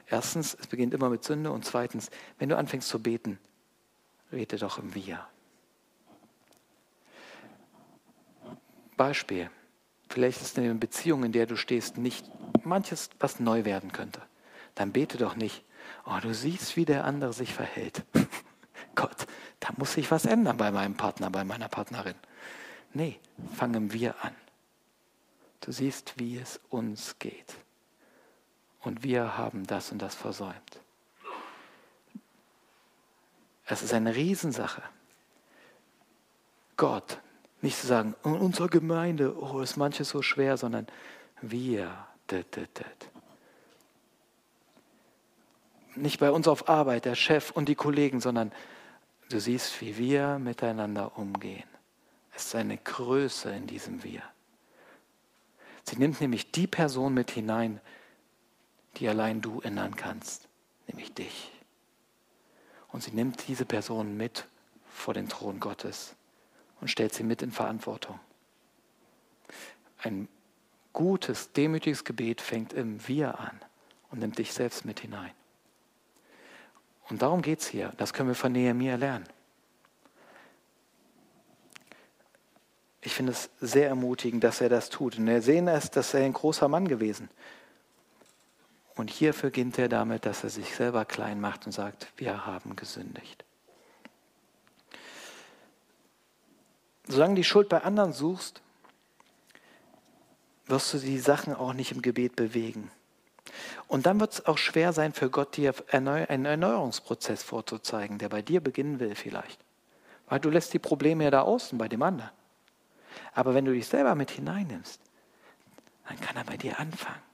Erstens, 0.08 0.58
es 0.60 0.68
beginnt 0.68 0.94
immer 0.94 1.10
mit 1.10 1.24
Sünde 1.24 1.52
und 1.52 1.66
zweitens, 1.66 2.10
wenn 2.40 2.50
du 2.50 2.58
anfängst 2.58 2.88
zu 2.88 3.02
beten, 3.02 3.40
rede 4.32 4.58
doch 4.58 4.80
im 4.80 4.94
Wir. 4.96 5.26
Beispiel. 8.98 9.50
Vielleicht 10.10 10.42
ist 10.42 10.58
eine 10.58 10.74
Beziehung, 10.76 11.24
in 11.24 11.32
der 11.32 11.46
du 11.46 11.56
stehst, 11.56 11.98
nicht 11.98 12.26
manches, 12.66 13.10
was 13.20 13.40
neu 13.40 13.64
werden 13.64 13.92
könnte. 13.92 14.22
Dann 14.76 14.92
bete 14.92 15.18
doch 15.18 15.36
nicht, 15.36 15.64
oh, 16.06 16.18
du 16.22 16.34
siehst, 16.34 16.76
wie 16.76 16.86
der 16.86 17.06
andere 17.06 17.32
sich 17.32 17.54
verhält. 17.54 18.04
Gott, 18.96 19.28
da 19.60 19.70
muss 19.78 19.94
sich 19.94 20.10
was 20.10 20.26
ändern 20.26 20.58
bei 20.58 20.72
meinem 20.72 20.96
Partner, 20.96 21.30
bei 21.30 21.44
meiner 21.44 21.70
Partnerin. 21.70 22.16
Nee, 22.92 23.20
fangen 23.56 23.94
wir 23.94 24.16
an. 24.24 24.36
Du 25.62 25.72
siehst, 25.72 26.18
wie 26.18 26.38
es 26.38 26.60
uns 26.70 27.20
geht 27.20 27.56
und 28.82 29.04
wir 29.04 29.38
haben 29.38 29.68
das 29.68 29.92
und 29.92 30.02
das 30.02 30.16
versäumt. 30.16 30.82
Es 33.66 33.84
ist 33.84 33.94
eine 33.94 34.16
Riesensache. 34.16 34.82
Gott, 36.76 37.20
nicht 37.62 37.78
zu 37.78 37.88
sagen, 37.88 38.16
in 38.24 38.34
unserer 38.34 38.70
Gemeinde, 38.70 39.36
oh, 39.38 39.60
ist 39.60 39.78
manches 39.78 40.10
so 40.10 40.22
schwer, 40.22 40.58
sondern 40.58 40.88
wir. 41.42 42.06
Nicht 45.96 46.20
bei 46.20 46.32
uns 46.32 46.48
auf 46.48 46.70
Arbeit, 46.70 47.06
der 47.06 47.16
Chef 47.16 47.52
und 47.52 47.68
die 47.68 47.76
Kollegen, 47.76 48.22
sondern 48.22 48.52
du 49.30 49.40
siehst, 49.40 49.82
wie 49.82 49.98
wir 49.98 50.40
miteinander 50.40 51.18
umgehen. 51.18 51.68
Es 52.36 52.46
ist 52.46 52.56
eine 52.56 52.78
Größe 52.78 53.50
in 53.52 53.68
diesem 53.68 54.04
Wir. 54.04 54.22
Sie 55.84 55.98
nimmt 55.98 56.22
nämlich 56.22 56.52
die 56.52 56.68
Person 56.68 57.14
mit 57.14 57.32
hinein, 57.32 57.82
die 58.98 59.10
allein 59.10 59.42
du 59.42 59.60
ändern 59.62 59.96
kannst, 59.96 60.48
nämlich 60.88 61.14
dich. 61.14 61.52
Und 62.90 63.04
sie 63.04 63.12
nimmt 63.12 63.48
diese 63.48 63.66
Person 63.66 64.16
mit 64.16 64.46
vor 64.92 65.16
den 65.16 65.28
Thron 65.28 65.60
Gottes 65.60 66.16
und 66.82 66.90
stellt 66.90 67.14
sie 67.14 67.24
mit 67.24 67.42
in 67.42 67.52
Verantwortung. 67.52 68.20
Ein 70.02 70.28
gutes, 70.94 71.52
demütiges 71.52 72.04
Gebet 72.04 72.42
fängt 72.42 72.74
im 72.74 73.08
Wir 73.08 73.40
an 73.40 73.60
und 74.12 74.20
nimmt 74.20 74.38
dich 74.38 74.54
selbst 74.54 74.86
mit 74.86 75.00
hinein. 75.00 75.32
Und 77.10 77.22
darum 77.22 77.42
geht 77.42 77.60
es 77.60 77.68
hier. 77.68 77.94
Das 77.98 78.14
können 78.14 78.30
wir 78.30 78.36
von 78.36 78.52
Nehemiah 78.52 78.96
lernen. 78.96 79.26
Ich 83.02 83.14
finde 83.14 83.32
es 83.32 83.50
sehr 83.60 83.88
ermutigend, 83.88 84.44
dass 84.44 84.62
er 84.62 84.70
das 84.70 84.90
tut. 84.90 85.18
Und 85.18 85.26
wir 85.26 85.42
sehen 85.42 85.68
es, 85.68 85.90
dass 85.90 86.14
er 86.14 86.26
ein 86.26 86.34
großer 86.34 86.68
Mann 86.68 86.88
gewesen. 86.88 87.30
Und 88.96 89.10
hier 89.10 89.32
beginnt 89.32 89.80
er 89.80 89.88
damit, 89.88 90.26
dass 90.26 90.44
er 90.44 90.50
sich 90.50 90.76
selber 90.76 91.06
klein 91.06 91.40
macht 91.40 91.66
und 91.66 91.72
sagt, 91.72 92.12
wir 92.18 92.46
haben 92.46 92.76
gesündigt. 92.76 93.46
Solange 97.10 97.36
die 97.36 97.44
Schuld 97.44 97.68
bei 97.68 97.82
anderen 97.82 98.14
suchst, 98.14 98.62
wirst 100.68 100.94
du 100.94 101.00
die 101.00 101.20
Sachen 101.20 101.54
auch 101.54 101.74
nicht 101.74 101.92
im 101.92 102.02
Gebet 102.02 102.38
bewegen. 102.38 102.92
Und 103.88 104.06
dann 104.06 104.20
wird 104.20 104.34
es 104.34 104.46
auch 104.46 104.58
schwer 104.58 104.94
sein 104.94 105.12
für 105.12 105.30
Gott, 105.30 105.58
dir 105.58 105.74
einen 105.92 106.46
Erneuerungsprozess 106.46 107.44
vorzuzeigen, 107.44 108.20
der 108.20 108.30
bei 108.30 108.42
dir 108.42 108.62
beginnen 108.62 109.02
will 109.02 109.16
vielleicht. 109.16 109.60
Weil 110.28 110.40
du 110.40 110.50
lässt 110.50 110.74
die 110.74 110.80
Probleme 110.80 111.26
ja 111.26 111.32
da 111.32 111.42
außen 111.42 111.78
bei 111.78 111.90
dem 111.90 112.04
anderen. 112.04 112.32
Aber 113.34 113.54
wenn 113.56 113.66
du 113.66 113.74
dich 113.74 113.88
selber 113.88 114.16
mit 114.16 114.32
hineinnimmst, 114.32 115.02
dann 116.08 116.20
kann 116.22 116.38
er 116.38 116.46
bei 116.46 116.56
dir 116.56 116.80
anfangen 116.80 117.30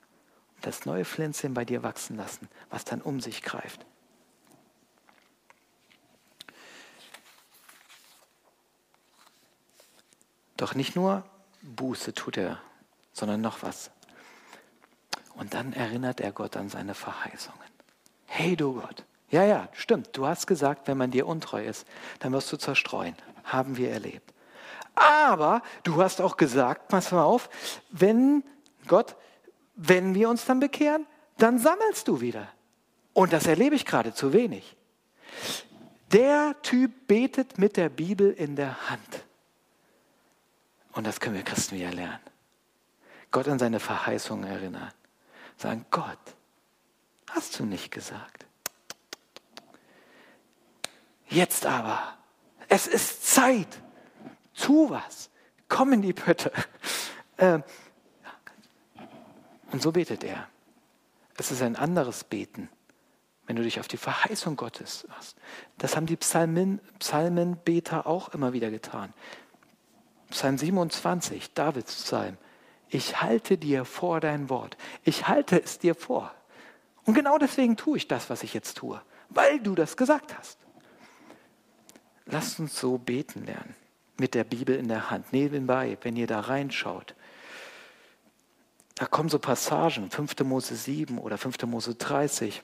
das 0.65 0.85
neue 0.85 1.05
Pflänzchen 1.05 1.53
bei 1.53 1.63
dir 1.63 1.83
wachsen 1.83 2.17
lassen, 2.17 2.49
was 2.69 2.85
dann 2.85 3.01
um 3.01 3.19
sich 3.19 3.43
greift. 3.43 3.85
Doch 10.57 10.75
nicht 10.75 10.95
nur 10.95 11.23
Buße 11.61 12.13
tut 12.13 12.37
er, 12.37 12.61
sondern 13.13 13.41
noch 13.41 13.61
was. 13.63 13.91
Und 15.35 15.53
dann 15.53 15.73
erinnert 15.73 16.21
er 16.21 16.31
Gott 16.31 16.55
an 16.55 16.69
seine 16.69 16.93
Verheißungen. 16.93 17.59
Hey 18.25 18.55
du 18.55 18.73
Gott, 18.73 19.03
Ja, 19.29 19.43
ja, 19.43 19.69
stimmt. 19.73 20.09
Du 20.13 20.27
hast 20.27 20.47
gesagt, 20.47 20.87
wenn 20.87 20.97
man 20.97 21.11
dir 21.11 21.27
untreu 21.27 21.63
ist, 21.63 21.87
dann 22.19 22.31
wirst 22.31 22.51
du 22.51 22.57
zerstreuen. 22.57 23.15
Haben 23.43 23.75
wir 23.75 23.91
erlebt. 23.91 24.33
Aber 24.93 25.61
du 25.83 26.01
hast 26.01 26.21
auch 26.21 26.37
gesagt, 26.37 26.87
pass 26.87 27.11
mal 27.11 27.23
auf, 27.23 27.49
wenn 27.89 28.43
Gott, 28.87 29.15
wenn 29.75 30.15
wir 30.15 30.29
uns 30.29 30.45
dann 30.45 30.59
bekehren, 30.59 31.05
dann 31.37 31.59
sammelst 31.59 32.07
du 32.07 32.21
wieder. 32.21 32.47
Und 33.13 33.33
das 33.33 33.47
erlebe 33.47 33.75
ich 33.75 33.85
gerade 33.85 34.13
zu 34.13 34.31
wenig. 34.31 34.75
Der 36.11 36.55
Typ 36.61 37.07
betet 37.07 37.57
mit 37.57 37.77
der 37.77 37.89
Bibel 37.89 38.31
in 38.31 38.55
der 38.55 38.89
Hand. 38.89 39.24
Und 40.95 41.05
das 41.05 41.19
können 41.19 41.35
wir 41.35 41.43
Christen 41.43 41.75
wieder 41.75 41.91
lernen. 41.91 42.19
Gott 43.29 43.47
an 43.47 43.59
seine 43.59 43.79
Verheißungen 43.79 44.49
erinnern. 44.49 44.91
Sagen, 45.57 45.85
Gott, 45.91 46.17
hast 47.29 47.59
du 47.59 47.65
nicht 47.65 47.91
gesagt. 47.91 48.45
Jetzt 51.27 51.65
aber, 51.65 52.17
es 52.69 52.87
ist 52.87 53.25
Zeit. 53.25 53.81
Tu 54.53 54.89
was. 54.89 55.29
Komm 55.67 55.93
in 55.93 56.01
die 56.01 56.13
Pötte. 56.13 56.51
Ähm, 57.37 57.63
und 59.71 59.81
so 59.81 59.91
betet 59.91 60.23
er. 60.23 60.47
Es 61.37 61.51
ist 61.51 61.61
ein 61.61 61.75
anderes 61.75 62.23
Beten, 62.23 62.69
wenn 63.45 63.57
du 63.57 63.63
dich 63.63 63.81
auf 63.81 63.89
die 63.89 63.97
Verheißung 63.97 64.55
Gottes 64.55 65.05
machst. 65.09 65.35
Das 65.77 65.97
haben 65.97 66.05
die 66.05 66.15
Psalmen, 66.15 66.79
Psalmenbeter 66.99 68.07
auch 68.07 68.29
immer 68.29 68.53
wieder 68.53 68.71
getan. 68.71 69.13
Psalm 70.29 70.57
27, 70.57 71.53
Davids 71.53 72.03
Psalm. 72.03 72.37
Ich 72.89 73.21
halte 73.21 73.57
dir 73.57 73.85
vor 73.85 74.19
dein 74.19 74.49
Wort. 74.49 74.77
Ich 75.03 75.27
halte 75.27 75.61
es 75.61 75.79
dir 75.79 75.95
vor. 75.95 76.33
Und 77.05 77.13
genau 77.13 77.37
deswegen 77.37 77.77
tue 77.77 77.97
ich 77.97 78.07
das, 78.07 78.29
was 78.29 78.43
ich 78.43 78.53
jetzt 78.53 78.77
tue, 78.77 79.01
weil 79.29 79.59
du 79.59 79.75
das 79.75 79.97
gesagt 79.97 80.37
hast. 80.37 80.57
Lasst 82.25 82.59
uns 82.59 82.79
so 82.79 82.97
beten 82.97 83.45
lernen, 83.45 83.75
mit 84.17 84.33
der 84.33 84.43
Bibel 84.43 84.75
in 84.75 84.87
der 84.87 85.11
Hand, 85.11 85.31
nebenbei, 85.31 85.97
wenn 86.01 86.15
ihr 86.15 86.27
da 86.27 86.39
reinschaut. 86.39 87.15
Da 88.95 89.05
kommen 89.05 89.29
so 89.29 89.37
Passagen, 89.39 90.09
5. 90.09 90.39
Mose 90.39 90.75
7 90.75 91.19
oder 91.19 91.37
5. 91.37 91.63
Mose 91.63 91.95
30, 91.95 92.63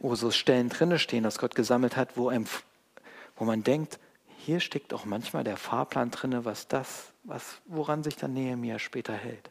wo 0.00 0.14
so 0.16 0.30
Stellen 0.30 0.68
drinne 0.68 0.98
stehen, 0.98 1.22
dass 1.22 1.38
Gott 1.38 1.54
gesammelt 1.54 1.96
hat, 1.96 2.16
wo, 2.16 2.28
einem, 2.28 2.46
wo 3.36 3.44
man 3.44 3.62
denkt, 3.62 3.98
hier 4.44 4.60
steckt 4.60 4.92
auch 4.92 5.04
manchmal 5.04 5.44
der 5.44 5.56
Fahrplan 5.56 6.10
drin, 6.10 6.44
was 6.44 6.68
das, 6.68 7.12
was, 7.24 7.60
woran 7.66 8.02
sich 8.02 8.16
dann 8.16 8.34
Nehemiah 8.34 8.78
später 8.78 9.14
hält. 9.14 9.50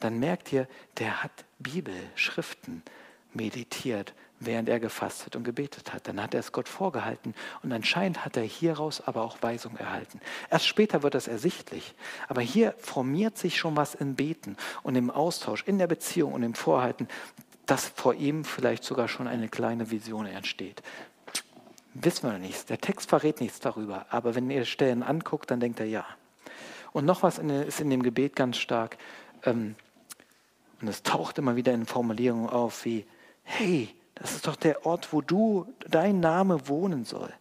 Dann 0.00 0.18
merkt 0.18 0.52
ihr, 0.52 0.66
der 0.98 1.22
hat 1.22 1.44
Bibel, 1.58 1.94
Schriften 2.16 2.82
meditiert, 3.32 4.12
während 4.40 4.68
er 4.68 4.80
gefastet 4.80 5.36
und 5.36 5.44
gebetet 5.44 5.92
hat. 5.92 6.08
Dann 6.08 6.22
hat 6.22 6.34
er 6.34 6.40
es 6.40 6.52
Gott 6.52 6.68
vorgehalten 6.68 7.34
und 7.62 7.72
anscheinend 7.72 8.24
hat 8.24 8.36
er 8.36 8.42
hieraus 8.42 9.00
aber 9.00 9.22
auch 9.22 9.40
Weisung 9.40 9.76
erhalten. 9.76 10.20
Erst 10.50 10.66
später 10.66 11.02
wird 11.02 11.14
das 11.14 11.28
ersichtlich. 11.28 11.94
Aber 12.28 12.40
hier 12.40 12.74
formiert 12.78 13.38
sich 13.38 13.56
schon 13.56 13.76
was 13.76 13.94
im 13.94 14.16
Beten 14.16 14.56
und 14.82 14.96
im 14.96 15.10
Austausch, 15.10 15.62
in 15.66 15.78
der 15.78 15.86
Beziehung 15.86 16.32
und 16.32 16.42
im 16.42 16.54
Vorhalten, 16.54 17.08
dass 17.66 17.86
vor 17.86 18.14
ihm 18.14 18.44
vielleicht 18.44 18.84
sogar 18.84 19.08
schon 19.08 19.26
eine 19.26 19.48
kleine 19.48 19.90
Vision 19.90 20.26
entsteht. 20.26 20.82
Wissen 21.94 22.28
wir 22.28 22.38
nichts. 22.38 22.66
Der 22.66 22.80
Text 22.80 23.08
verrät 23.08 23.40
nichts 23.40 23.60
darüber. 23.60 24.06
Aber 24.10 24.34
wenn 24.34 24.50
ihr 24.50 24.64
Stellen 24.64 25.04
anguckt, 25.04 25.50
dann 25.50 25.60
denkt 25.60 25.78
er 25.78 25.86
ja. 25.86 26.04
Und 26.92 27.04
noch 27.04 27.22
was 27.22 27.38
ist 27.38 27.80
in 27.80 27.90
dem 27.90 28.02
Gebet 28.02 28.34
ganz 28.34 28.56
stark. 28.56 28.98
Ähm, 29.44 29.76
und 30.80 30.88
es 30.88 31.04
taucht 31.04 31.38
immer 31.38 31.54
wieder 31.54 31.72
in 31.72 31.86
Formulierungen 31.86 32.50
auf 32.50 32.84
wie, 32.84 33.06
hey, 33.44 33.94
das 34.16 34.32
ist 34.32 34.46
doch 34.46 34.56
der 34.56 34.84
Ort, 34.84 35.12
wo 35.12 35.20
du, 35.20 35.72
dein 35.88 36.18
Name 36.18 36.68
wohnen 36.68 37.04
soll. 37.04 37.32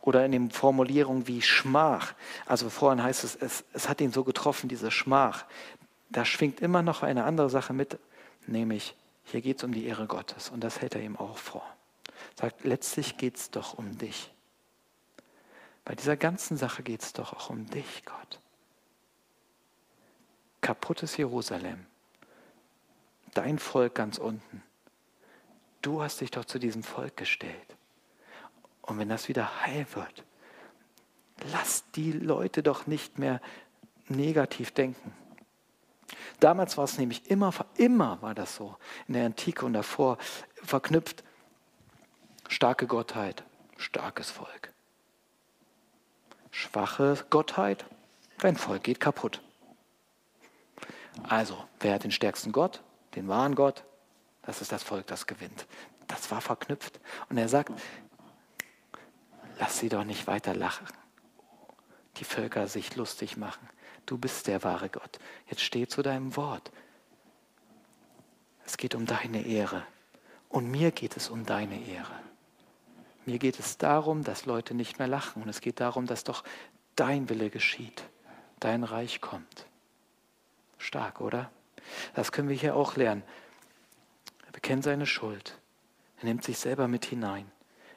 Oder 0.00 0.24
in 0.24 0.32
den 0.32 0.50
Formulierungen 0.50 1.26
wie 1.26 1.42
Schmach. 1.42 2.14
Also 2.46 2.70
vorhin 2.70 3.02
heißt 3.02 3.24
es, 3.24 3.36
es, 3.36 3.64
es 3.74 3.88
hat 3.90 4.00
ihn 4.00 4.12
so 4.12 4.24
getroffen, 4.24 4.68
diese 4.68 4.90
Schmach. 4.90 5.44
Da 6.08 6.24
schwingt 6.24 6.60
immer 6.60 6.82
noch 6.82 7.02
eine 7.02 7.24
andere 7.24 7.50
Sache 7.50 7.72
mit, 7.74 7.98
nämlich 8.46 8.94
hier 9.24 9.40
geht 9.42 9.58
es 9.58 9.64
um 9.64 9.72
die 9.72 9.86
Ehre 9.86 10.06
Gottes. 10.06 10.48
Und 10.50 10.64
das 10.64 10.80
hält 10.80 10.94
er 10.94 11.02
ihm 11.02 11.16
auch 11.16 11.36
vor 11.36 11.64
sagt, 12.38 12.64
letztlich 12.64 13.16
geht 13.16 13.36
es 13.36 13.50
doch 13.50 13.74
um 13.74 13.98
dich. 13.98 14.32
Bei 15.84 15.94
dieser 15.94 16.16
ganzen 16.16 16.56
Sache 16.56 16.82
geht 16.82 17.02
es 17.02 17.12
doch 17.12 17.32
auch 17.32 17.50
um 17.50 17.66
dich, 17.66 18.04
Gott. 18.04 18.40
Kaputtes 20.60 21.16
Jerusalem, 21.16 21.84
dein 23.34 23.58
Volk 23.58 23.94
ganz 23.94 24.16
unten. 24.16 24.62
Du 25.82 26.02
hast 26.02 26.22
dich 26.22 26.30
doch 26.30 26.46
zu 26.46 26.58
diesem 26.58 26.82
Volk 26.82 27.16
gestellt. 27.18 27.76
Und 28.80 28.98
wenn 28.98 29.10
das 29.10 29.28
wieder 29.28 29.62
heil 29.62 29.86
wird, 29.92 30.24
lass 31.52 31.84
die 31.92 32.12
Leute 32.12 32.62
doch 32.62 32.86
nicht 32.86 33.18
mehr 33.18 33.40
negativ 34.08 34.70
denken. 34.70 35.12
Damals 36.40 36.76
war 36.76 36.84
es 36.84 36.98
nämlich 36.98 37.30
immer, 37.30 37.52
immer 37.76 38.20
war 38.22 38.34
das 38.34 38.56
so, 38.56 38.76
in 39.08 39.14
der 39.14 39.26
Antike 39.26 39.64
und 39.64 39.72
davor 39.72 40.18
verknüpft 40.54 41.24
Starke 42.48 42.86
Gottheit, 42.86 43.44
starkes 43.76 44.30
Volk. 44.30 44.72
Schwache 46.50 47.24
Gottheit, 47.30 47.84
dein 48.38 48.56
Volk 48.56 48.84
geht 48.84 49.00
kaputt. 49.00 49.40
Also, 51.22 51.64
wer 51.80 51.94
hat 51.94 52.04
den 52.04 52.10
stärksten 52.10 52.52
Gott? 52.52 52.82
Den 53.14 53.28
wahren 53.28 53.54
Gott? 53.54 53.84
Das 54.42 54.60
ist 54.60 54.72
das 54.72 54.82
Volk, 54.82 55.06
das 55.06 55.26
gewinnt. 55.26 55.66
Das 56.06 56.30
war 56.30 56.40
verknüpft. 56.40 57.00
Und 57.28 57.38
er 57.38 57.48
sagt, 57.48 57.72
lass 59.58 59.78
sie 59.78 59.88
doch 59.88 60.04
nicht 60.04 60.26
weiter 60.26 60.54
lachen. 60.54 60.86
Die 62.18 62.24
Völker 62.24 62.68
sich 62.68 62.94
lustig 62.94 63.36
machen. 63.36 63.68
Du 64.06 64.18
bist 64.18 64.46
der 64.46 64.62
wahre 64.62 64.90
Gott. 64.90 65.18
Jetzt 65.48 65.62
steh 65.62 65.86
zu 65.86 66.02
deinem 66.02 66.36
Wort. 66.36 66.70
Es 68.66 68.76
geht 68.76 68.94
um 68.94 69.06
deine 69.06 69.46
Ehre. 69.46 69.86
Und 70.48 70.70
mir 70.70 70.90
geht 70.90 71.16
es 71.16 71.30
um 71.30 71.44
deine 71.44 71.80
Ehre. 71.86 72.20
Mir 73.26 73.38
geht 73.38 73.58
es 73.58 73.78
darum, 73.78 74.22
dass 74.22 74.46
Leute 74.46 74.74
nicht 74.74 74.98
mehr 74.98 75.08
lachen. 75.08 75.42
Und 75.42 75.48
es 75.48 75.60
geht 75.60 75.80
darum, 75.80 76.06
dass 76.06 76.24
doch 76.24 76.44
dein 76.96 77.28
Wille 77.28 77.50
geschieht, 77.50 78.04
dein 78.60 78.84
Reich 78.84 79.20
kommt. 79.20 79.66
Stark, 80.78 81.20
oder? 81.20 81.50
Das 82.14 82.32
können 82.32 82.48
wir 82.48 82.56
hier 82.56 82.76
auch 82.76 82.96
lernen. 82.96 83.22
Er 84.46 84.52
bekennt 84.52 84.84
seine 84.84 85.06
Schuld. 85.06 85.58
Er 86.18 86.24
nimmt 86.26 86.44
sich 86.44 86.58
selber 86.58 86.88
mit 86.88 87.04
hinein. 87.04 87.50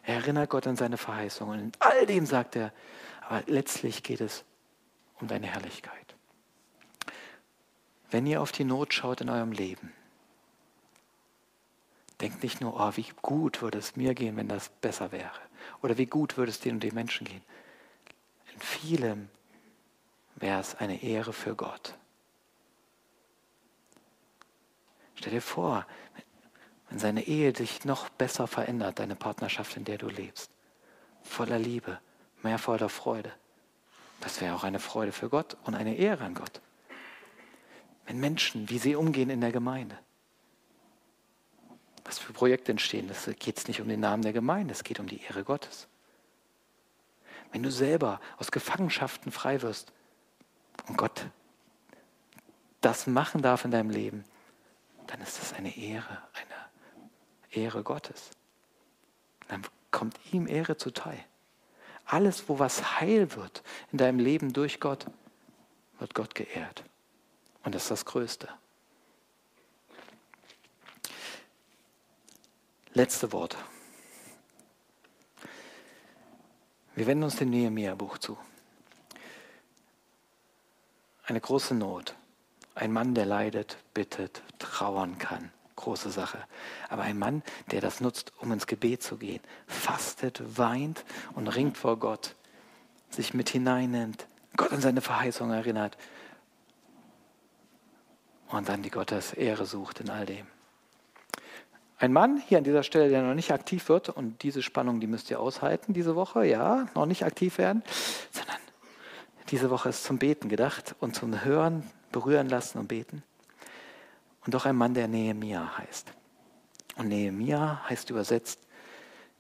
Er 0.04 0.16
erinnert 0.16 0.50
Gott 0.50 0.68
an 0.68 0.78
seine 0.78 0.98
Verheißungen. 0.98 1.60
Und 1.60 1.66
in 1.66 1.72
all 1.80 2.06
dem 2.06 2.26
sagt 2.26 2.56
er, 2.56 2.74
aber 3.28 3.44
letztlich 3.48 4.04
geht 4.04 4.22
es 4.22 4.46
um 5.20 5.28
deine 5.28 5.48
Herrlichkeit. 5.48 6.16
Wenn 8.10 8.26
ihr 8.26 8.42
auf 8.42 8.54
die 8.54 8.64
Not 8.64 8.94
schaut 8.94 9.20
in 9.20 9.30
eurem 9.30 9.52
Leben, 9.52 9.92
Denkt 12.22 12.42
nicht 12.44 12.62
nur, 12.62 12.80
oh, 12.80 12.92
wie 12.96 13.06
gut 13.22 13.62
würde 13.62 13.78
es 13.78 13.96
mir 13.96 14.16
gehen, 14.16 14.38
wenn 14.38 14.48
das 14.48 14.70
besser 14.70 15.12
wäre. 15.12 15.40
Oder 15.82 15.98
wie 15.98 16.08
gut 16.08 16.38
würde 16.38 16.52
es 16.52 16.60
den 16.60 16.76
und 16.76 16.84
den 16.84 16.96
Menschen 16.96 17.28
gehen. 17.28 17.44
In 18.54 18.60
vielem 18.60 19.30
wäre 20.36 20.60
es 20.60 20.76
eine 20.76 21.04
Ehre 21.04 21.34
für 21.34 21.56
Gott. 21.56 21.94
Stell 25.16 25.32
dir 25.32 25.42
vor, 25.42 25.86
wenn 26.90 27.00
seine 27.00 27.28
Ehe 27.28 27.54
dich 27.54 27.86
noch 27.86 28.10
besser 28.10 28.48
verändert, 28.48 29.00
deine 29.00 29.16
Partnerschaft, 29.16 29.76
in 29.78 29.84
der 29.84 29.98
du 29.98 30.08
lebst. 30.10 30.52
Voller 31.24 31.60
Liebe, 31.60 32.00
mehr 32.44 32.58
voller 32.58 32.90
Freude. 32.90 33.32
Das 34.22 34.42
wäre 34.42 34.56
auch 34.56 34.64
eine 34.64 34.80
Freude 34.80 35.12
für 35.12 35.30
Gott 35.30 35.58
und 35.66 35.76
eine 35.76 35.96
Ehre 35.96 36.24
an 36.24 36.34
Gott. 36.34 36.62
Wenn 38.06 38.20
Menschen, 38.20 38.70
wie 38.70 38.78
sie 38.78 38.96
umgehen 38.96 39.30
in 39.30 39.42
der 39.42 39.52
Gemeinde, 39.52 39.98
was 42.08 42.20
für 42.20 42.32
Projekte 42.32 42.72
entstehen. 42.72 43.10
Es 43.10 43.30
geht 43.38 43.68
nicht 43.68 43.82
um 43.82 43.90
den 43.90 44.00
Namen 44.00 44.24
der 44.24 44.32
Gemeinde, 44.32 44.72
es 44.74 44.84
geht 44.84 45.00
um 45.00 45.08
die 45.08 45.22
Ehre 45.24 45.44
Gottes. 45.44 45.88
Wenn 47.52 47.64
du 47.64 47.72
selber 47.72 48.22
aus 48.38 48.50
Gefangenschaften 48.50 49.32
frei 49.32 49.62
wirst 49.62 49.92
und 50.88 50.98
Gott 50.98 51.28
das 52.82 53.08
machen 53.08 53.42
darf 53.42 53.66
in 53.66 53.72
deinem 53.72 53.90
Leben, 53.90 54.24
dann 55.08 55.20
ist 55.22 55.40
das 55.40 55.54
eine 55.54 55.76
Ehre, 55.76 56.22
eine 56.34 57.62
Ehre 57.64 57.84
Gottes. 57.84 58.30
Dann 59.50 59.64
kommt 59.92 60.18
ihm 60.32 60.48
Ehre 60.48 60.78
zuteil. 60.78 61.20
Alles, 62.06 62.48
wo 62.48 62.60
was 62.60 63.02
heil 63.02 63.36
wird 63.36 63.64
in 63.92 63.98
deinem 63.98 64.20
Leben 64.20 64.54
durch 64.54 64.80
Gott, 64.80 65.08
wird 66.00 66.14
Gott 66.14 66.36
geehrt. 66.36 66.84
Und 67.64 67.76
das 67.76 67.84
ist 67.84 67.92
das 67.92 68.06
Größte. 68.06 68.48
Letzte 72.98 73.32
Worte. 73.32 73.58
Wir 76.96 77.06
wenden 77.06 77.26
uns 77.26 77.36
dem 77.36 77.52
Nehemiah-Buch 77.52 78.18
zu. 78.18 78.40
Eine 81.24 81.40
große 81.40 81.76
Not. 81.76 82.16
Ein 82.74 82.92
Mann, 82.92 83.14
der 83.14 83.28
leidet, 83.28 83.78
bittet, 83.94 84.42
trauern 84.58 85.20
kann. 85.20 85.52
große 85.76 86.10
Sache. 86.10 86.44
Aber 86.90 87.04
ein 87.04 87.20
Mann, 87.20 87.44
der 87.70 87.82
das 87.82 88.02
nutzt, 88.02 88.34
um 88.40 88.52
ins 88.52 88.66
Gebet 88.66 89.04
zu 89.04 89.18
gehen, 89.18 89.44
fastet, 89.68 90.58
weint 90.58 91.06
und 91.36 91.50
ringt 91.50 91.78
vor 91.78 92.00
Gott, 92.00 92.34
sich 93.12 93.36
mit 93.36 93.50
hineinnimmt, 93.50 94.26
Gott 94.56 94.72
an 94.72 94.82
seine 94.82 95.02
Verheißung 95.02 95.52
erinnert 95.52 96.00
und 98.48 98.68
dann 98.68 98.82
die 98.82 98.90
Gottes 98.90 99.34
Ehre 99.34 99.68
sucht 99.68 100.00
in 100.00 100.10
all 100.10 100.26
dem. 100.26 100.48
Ein 102.00 102.14
Mann 102.14 102.38
hier 102.38 102.60
an 102.60 102.64
dieser 102.64 102.84
Stelle, 102.84 103.10
der 103.10 103.24
noch 103.24 103.34
nicht 103.34 103.52
aktiv 103.52 103.90
wird, 103.90 104.10
und 104.10 104.44
diese 104.44 104.62
Spannung, 104.62 105.00
die 105.00 105.08
müsst 105.08 105.32
ihr 105.32 105.40
aushalten 105.40 105.94
diese 105.94 106.16
Woche, 106.16 106.46
ja, 106.46 106.86
noch 106.94 107.08
nicht 107.08 107.26
aktiv 107.26 107.58
werden, 107.58 107.84
sondern 108.32 108.58
diese 109.50 109.70
Woche 109.72 109.90
ist 109.90 110.04
zum 110.04 110.20
Beten 110.20 110.48
gedacht 110.48 110.96
und 111.00 111.16
zum 111.16 111.44
Hören, 111.44 111.84
berühren 112.12 112.50
lassen 112.50 112.78
und 112.78 112.88
beten. 112.88 113.24
Und 114.46 114.54
doch 114.54 114.66
ein 114.66 114.76
Mann, 114.76 114.94
der 114.94 115.08
Nehemia 115.08 115.78
heißt. 115.78 116.14
Und 116.98 117.08
Nehemia 117.08 117.82
heißt 117.90 118.10
übersetzt, 118.12 118.60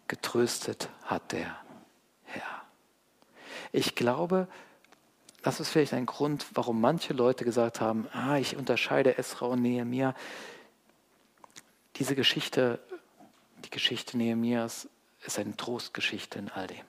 getröstet 0.08 0.90
hat 1.04 1.32
der 1.32 1.56
Herr. 2.24 2.64
Ich 3.72 3.96
glaube, 3.96 4.48
das 5.44 5.60
ist 5.60 5.70
vielleicht 5.70 5.94
ein 5.94 6.06
Grund, 6.08 6.46
warum 6.56 6.82
manche 6.82 7.14
Leute 7.14 7.46
gesagt 7.46 7.82
haben, 7.82 8.08
ah, 8.14 8.38
ich 8.38 8.58
unterscheide 8.58 9.18
Esra 9.18 9.46
und 9.46 9.62
Nehemia 9.62 10.16
diese 12.00 12.16
Geschichte, 12.16 12.80
die 13.66 13.70
Geschichte 13.70 14.18
Nehemias, 14.18 14.90
ist 15.26 15.40
eine 15.40 15.56
Trostgeschichte 15.56 16.40
in 16.40 16.50
all 16.50 16.68
dem. 16.68 16.86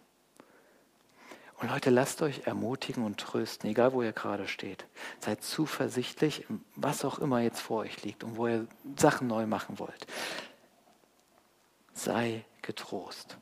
Und 1.60 1.70
Leute, 1.70 1.90
lasst 1.90 2.22
euch 2.22 2.46
ermutigen 2.46 3.04
und 3.04 3.18
trösten, 3.18 3.68
egal 3.68 3.92
wo 3.92 4.02
ihr 4.02 4.12
gerade 4.12 4.46
steht. 4.46 4.86
Seid 5.18 5.42
zuversichtlich, 5.42 6.46
was 6.76 7.04
auch 7.04 7.18
immer 7.18 7.40
jetzt 7.40 7.60
vor 7.60 7.78
euch 7.80 8.04
liegt 8.04 8.22
und 8.22 8.36
wo 8.36 8.46
ihr 8.46 8.68
Sachen 8.96 9.26
neu 9.26 9.46
machen 9.46 9.78
wollt. 9.80 10.06
Sei 11.94 12.44
getrost. 12.62 13.38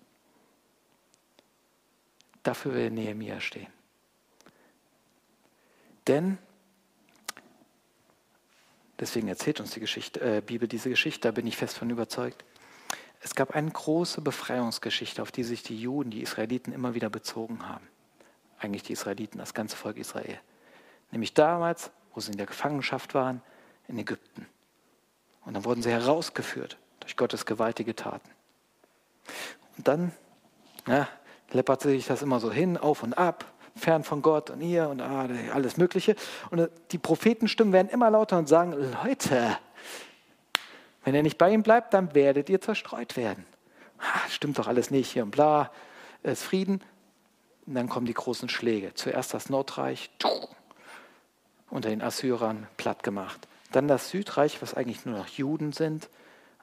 Dafür 2.42 2.72
will 2.72 2.90
Nehemiah 2.90 3.40
stehen. 3.40 3.66
Denn 6.06 6.38
Deswegen 8.98 9.28
erzählt 9.28 9.60
uns 9.60 9.72
die 9.72 9.80
Geschichte, 9.80 10.20
äh, 10.20 10.40
Bibel 10.40 10.68
diese 10.68 10.88
Geschichte, 10.88 11.28
da 11.28 11.32
bin 11.32 11.46
ich 11.46 11.56
fest 11.56 11.78
von 11.78 11.90
überzeugt. 11.90 12.44
Es 13.20 13.34
gab 13.34 13.54
eine 13.54 13.70
große 13.70 14.20
Befreiungsgeschichte, 14.20 15.22
auf 15.22 15.32
die 15.32 15.44
sich 15.44 15.62
die 15.62 15.78
Juden, 15.78 16.10
die 16.10 16.22
Israeliten 16.22 16.72
immer 16.72 16.94
wieder 16.94 17.10
bezogen 17.10 17.68
haben. 17.68 17.86
Eigentlich 18.58 18.84
die 18.84 18.92
Israeliten, 18.92 19.38
das 19.38 19.52
ganze 19.52 19.76
Volk 19.76 19.96
Israel. 19.96 20.38
Nämlich 21.10 21.34
damals, 21.34 21.90
wo 22.14 22.20
sie 22.20 22.32
in 22.32 22.38
der 22.38 22.46
Gefangenschaft 22.46 23.14
waren, 23.14 23.42
in 23.88 23.98
Ägypten. 23.98 24.46
Und 25.44 25.54
dann 25.54 25.64
wurden 25.64 25.82
sie 25.82 25.90
herausgeführt 25.90 26.78
durch 27.00 27.16
Gottes 27.16 27.46
gewaltige 27.46 27.94
Taten. 27.94 28.30
Und 29.76 29.86
dann 29.88 30.12
ja, 30.86 31.08
läpperte 31.50 31.88
sich 31.90 32.06
das 32.06 32.22
immer 32.22 32.40
so 32.40 32.50
hin, 32.50 32.76
auf 32.76 33.02
und 33.02 33.16
ab 33.16 33.44
fern 33.76 34.04
von 34.04 34.22
Gott 34.22 34.50
und 34.50 34.60
ihr 34.60 34.88
und 34.88 35.00
ah, 35.00 35.28
alles 35.54 35.76
Mögliche. 35.76 36.16
Und 36.50 36.58
äh, 36.58 36.68
die 36.90 36.98
Prophetenstimmen 36.98 37.72
werden 37.72 37.88
immer 37.88 38.10
lauter 38.10 38.38
und 38.38 38.48
sagen, 38.48 38.72
Leute, 39.04 39.58
wenn 41.04 41.14
er 41.14 41.22
nicht 41.22 41.38
bei 41.38 41.52
ihm 41.52 41.62
bleibt, 41.62 41.94
dann 41.94 42.14
werdet 42.14 42.48
ihr 42.48 42.60
zerstreut 42.60 43.16
werden. 43.16 43.46
Ah, 43.98 44.28
stimmt 44.28 44.58
doch 44.58 44.66
alles 44.66 44.90
nicht 44.90 45.10
hier 45.12 45.22
und 45.22 45.30
bla, 45.30 45.70
es 46.22 46.40
ist 46.40 46.44
Frieden. 46.44 46.82
Und 47.66 47.74
dann 47.74 47.88
kommen 47.88 48.06
die 48.06 48.14
großen 48.14 48.48
Schläge. 48.48 48.94
Zuerst 48.94 49.34
das 49.34 49.48
Nordreich 49.50 50.10
unter 51.70 51.88
den 51.88 52.02
Assyrern 52.02 52.66
platt 52.76 53.02
gemacht. 53.02 53.48
Dann 53.72 53.88
das 53.88 54.10
Südreich, 54.10 54.62
was 54.62 54.74
eigentlich 54.74 55.04
nur 55.04 55.16
noch 55.16 55.28
Juden 55.28 55.72
sind, 55.72 56.08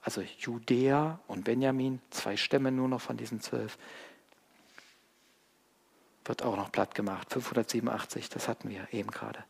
also 0.01 0.21
Judäa 0.21 1.19
und 1.27 1.43
Benjamin, 1.43 2.01
zwei 2.09 2.37
Stämme 2.37 2.71
nur 2.71 2.87
noch 2.87 3.01
von 3.01 3.17
diesen 3.17 3.41
zwölf 3.41 3.77
wird 6.25 6.43
auch 6.43 6.55
noch 6.55 6.71
platt 6.71 6.95
gemacht. 6.95 7.31
587, 7.31 8.29
das 8.29 8.47
hatten 8.47 8.69
wir 8.69 8.87
eben 8.91 9.11
gerade. 9.11 9.43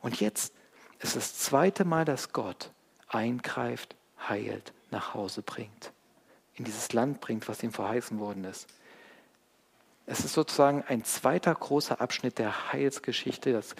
Und 0.00 0.20
jetzt 0.20 0.54
ist 1.00 1.16
das 1.16 1.38
zweite 1.38 1.84
Mal, 1.84 2.04
dass 2.04 2.32
Gott 2.32 2.70
eingreift, 3.08 3.96
heilt, 4.28 4.72
nach 4.90 5.14
Hause 5.14 5.42
bringt. 5.42 5.92
In 6.54 6.64
dieses 6.64 6.92
Land 6.92 7.20
bringt, 7.20 7.48
was 7.48 7.62
ihm 7.62 7.72
verheißen 7.72 8.18
worden 8.18 8.44
ist. 8.44 8.68
Es 10.06 10.24
ist 10.24 10.32
sozusagen 10.32 10.82
ein 10.88 11.04
zweiter 11.04 11.54
großer 11.54 12.00
Abschnitt 12.00 12.38
der 12.38 12.72
Heilsgeschichte, 12.72 13.52
das 13.52 13.76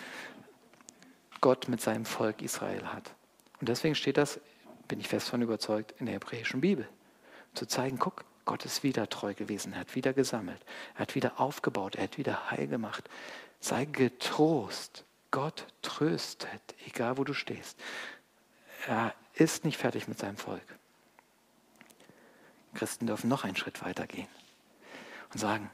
Gott 1.41 1.69
mit 1.69 1.81
seinem 1.81 2.05
Volk 2.05 2.43
Israel 2.43 2.87
hat. 2.87 3.15
Und 3.61 3.69
deswegen 3.69 3.95
steht 3.95 4.17
das, 4.17 4.41
bin 4.87 5.01
ich 5.01 5.09
fest 5.09 5.29
von 5.29 5.43
überzeugt, 5.43 5.95
in 5.99 6.07
der 6.07 6.17
hebräischen 6.17 6.61
Bibel. 6.61 6.89
Zu 7.55 7.67
zeigen, 7.67 7.99
guck, 7.99 8.25
Gott 8.49 8.65
ist 8.65 8.83
wieder 8.83 9.11
treu 9.11 9.35
gewesen, 9.35 9.75
er 9.75 9.81
hat 9.81 9.95
wieder 9.95 10.15
gesammelt, 10.15 10.65
er 10.95 11.01
hat 11.01 11.15
wieder 11.15 11.39
aufgebaut, 11.39 11.97
er 11.97 12.05
hat 12.05 12.17
wieder 12.17 12.51
heil 12.51 12.67
gemacht. 12.67 13.07
Sei 13.61 13.85
getrost. 13.85 15.05
Gott 15.31 15.67
tröstet, 15.83 16.75
egal 16.87 17.19
wo 17.19 17.25
du 17.25 17.35
stehst. 17.35 17.79
Er 18.87 19.15
ist 19.35 19.67
nicht 19.67 19.77
fertig 19.77 20.09
mit 20.09 20.19
seinem 20.19 20.39
Volk. 20.39 20.65
Christen 22.73 23.07
dürfen 23.07 23.29
noch 23.29 23.45
einen 23.45 23.55
Schritt 23.55 23.85
weiter 23.85 24.07
gehen 24.07 24.29
und 25.35 25.39
sagen, 25.39 25.71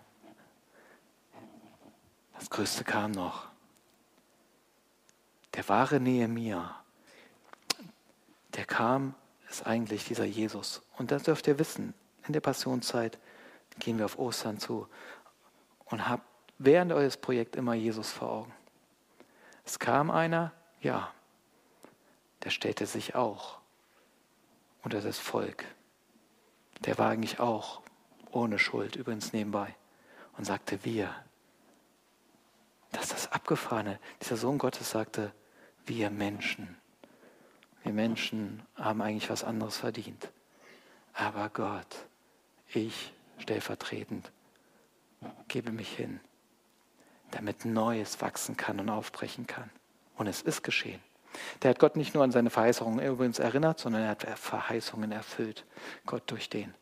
das 2.37 2.51
Größte 2.51 2.83
kam 2.83 3.13
noch. 3.13 3.47
Der 5.53 5.69
wahre 5.69 6.01
Nehemia, 6.01 6.83
der 8.55 8.65
kam, 8.65 9.15
ist 9.49 9.65
eigentlich 9.65 10.07
dieser 10.07 10.25
Jesus. 10.25 10.83
Und 10.99 11.13
das 11.13 11.23
dürft 11.23 11.47
ihr 11.47 11.61
wissen 11.61 11.95
in 12.27 12.33
der 12.33 12.41
Passionszeit 12.41 13.19
gehen 13.79 13.99
wir 13.99 14.05
auf 14.05 14.19
Ostern 14.19 14.59
zu 14.59 14.89
und 15.87 16.09
habt 16.09 16.27
während 16.59 16.93
eures 16.93 17.17
Projekts 17.17 17.57
immer 17.57 17.75
Jesus 17.75 18.11
vor 18.11 18.31
Augen. 18.31 18.53
Es 19.65 19.79
kam 19.79 20.11
einer, 20.11 20.53
ja, 20.81 21.13
der 22.43 22.51
stellte 22.51 22.87
sich 22.87 23.15
auch 23.15 23.59
unter 24.83 25.01
das 25.01 25.19
Volk. 25.19 25.65
Der 26.81 26.99
war 26.99 27.11
eigentlich 27.11 27.41
auch 27.41 27.81
ohne 28.31 28.59
Schuld, 28.59 28.97
übrigens 28.97 29.33
nebenbei, 29.33 29.75
und 30.37 30.45
sagte, 30.45 30.85
wir. 30.85 31.15
Das 32.93 33.05
ist 33.05 33.15
das 33.15 33.33
Abgefahrene. 33.33 33.99
Dieser 34.21 34.37
Sohn 34.37 34.59
Gottes 34.59 34.91
sagte, 34.91 35.33
wir 35.87 36.11
Menschen. 36.11 36.77
Wir 37.83 37.93
Menschen 37.93 38.63
haben 38.77 39.03
eigentlich 39.03 39.31
was 39.31 39.45
anderes 39.45 39.79
verdient. 39.79 40.31
Aber 41.13 41.49
Gott 41.49 42.07
ich 42.77 43.13
stellvertretend 43.39 44.31
gebe 45.49 45.71
mich 45.71 45.89
hin, 45.89 46.21
damit 47.31 47.65
Neues 47.65 48.21
wachsen 48.21 48.57
kann 48.57 48.81
und 48.81 48.91
aufbrechen 48.91 49.47
kann. 49.47 49.71
Und 50.17 50.27
es 50.27 50.43
ist 50.43 50.63
geschehen. 50.63 51.01
Der 51.63 51.71
hat 51.71 51.79
Gott 51.79 51.97
nicht 51.97 52.15
nur 52.15 52.23
an 52.23 52.31
seine 52.31 52.51
Verheißungen 52.51 53.05
übrigens 53.05 53.39
erinnert, 53.39 53.81
sondern 53.81 54.03
er 54.03 54.11
hat 54.11 54.23
Verheißungen 54.39 55.11
erfüllt. 55.11 55.65
Gott 56.07 56.23
durch 56.27 56.49
den. 56.49 56.73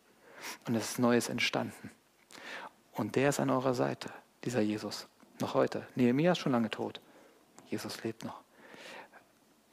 Und 0.66 0.74
es 0.74 0.90
ist 0.90 0.98
Neues 0.98 1.28
entstanden. 1.28 1.90
Und 2.92 3.16
der 3.16 3.30
ist 3.30 3.40
an 3.40 3.48
eurer 3.48 3.74
Seite, 3.74 4.10
dieser 4.44 4.60
Jesus. 4.60 5.06
Noch 5.40 5.54
heute. 5.54 5.86
Nehemiah 5.94 6.32
ist 6.32 6.38
schon 6.38 6.52
lange 6.52 6.70
tot. 6.70 7.00
Jesus 7.70 8.02
lebt 8.04 8.24
noch. 8.24 8.40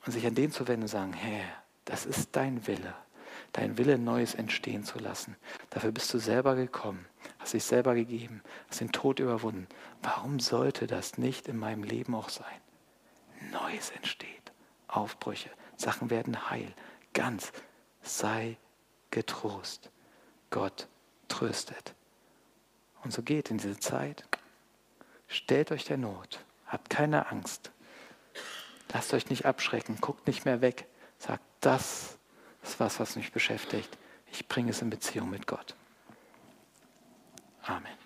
Und 0.05 0.13
sich 0.13 0.25
an 0.25 0.35
den 0.35 0.51
zu 0.51 0.67
wenden 0.67 0.83
und 0.83 0.87
sagen, 0.87 1.11
Herr, 1.11 1.45
das 1.83 2.05
ist 2.05 2.29
dein 2.35 2.65
Wille 2.65 2.93
dein 3.53 3.77
Wille 3.77 3.97
Neues 3.97 4.35
entstehen 4.35 4.83
zu 4.83 4.99
lassen. 4.99 5.35
Dafür 5.69 5.91
bist 5.91 6.13
du 6.13 6.19
selber 6.19 6.55
gekommen, 6.55 7.05
hast 7.39 7.53
dich 7.53 7.63
selber 7.63 7.95
gegeben, 7.95 8.41
hast 8.69 8.81
den 8.81 8.91
Tod 8.91 9.19
überwunden. 9.19 9.67
Warum 10.01 10.39
sollte 10.39 10.87
das 10.87 11.17
nicht 11.17 11.47
in 11.47 11.57
meinem 11.57 11.83
Leben 11.83 12.15
auch 12.15 12.29
sein? 12.29 12.45
Neues 13.51 13.91
entsteht, 13.91 14.51
Aufbrüche, 14.87 15.49
Sachen 15.77 16.09
werden 16.09 16.49
heil, 16.49 16.73
ganz. 17.13 17.51
Sei 18.01 18.57
getrost. 19.11 19.91
Gott 20.49 20.87
tröstet. 21.27 21.93
Und 23.03 23.13
so 23.13 23.21
geht 23.21 23.51
in 23.51 23.57
diese 23.57 23.79
Zeit. 23.79 24.23
Stellt 25.27 25.71
euch 25.71 25.85
der 25.85 25.97
Not. 25.97 26.43
Habt 26.65 26.89
keine 26.89 27.31
Angst. 27.31 27.71
Lasst 28.91 29.13
euch 29.13 29.29
nicht 29.29 29.45
abschrecken. 29.45 29.97
Guckt 30.01 30.27
nicht 30.27 30.45
mehr 30.45 30.61
weg. 30.61 30.87
Sagt, 31.17 31.43
das 31.61 32.18
das 32.61 32.71
ist 32.71 32.79
was, 32.79 32.99
was 32.99 33.15
mich 33.15 33.31
beschäftigt. 33.31 33.97
Ich 34.31 34.47
bringe 34.47 34.71
es 34.71 34.81
in 34.81 34.89
Beziehung 34.89 35.29
mit 35.29 35.47
Gott. 35.47 35.75
Amen. 37.63 37.98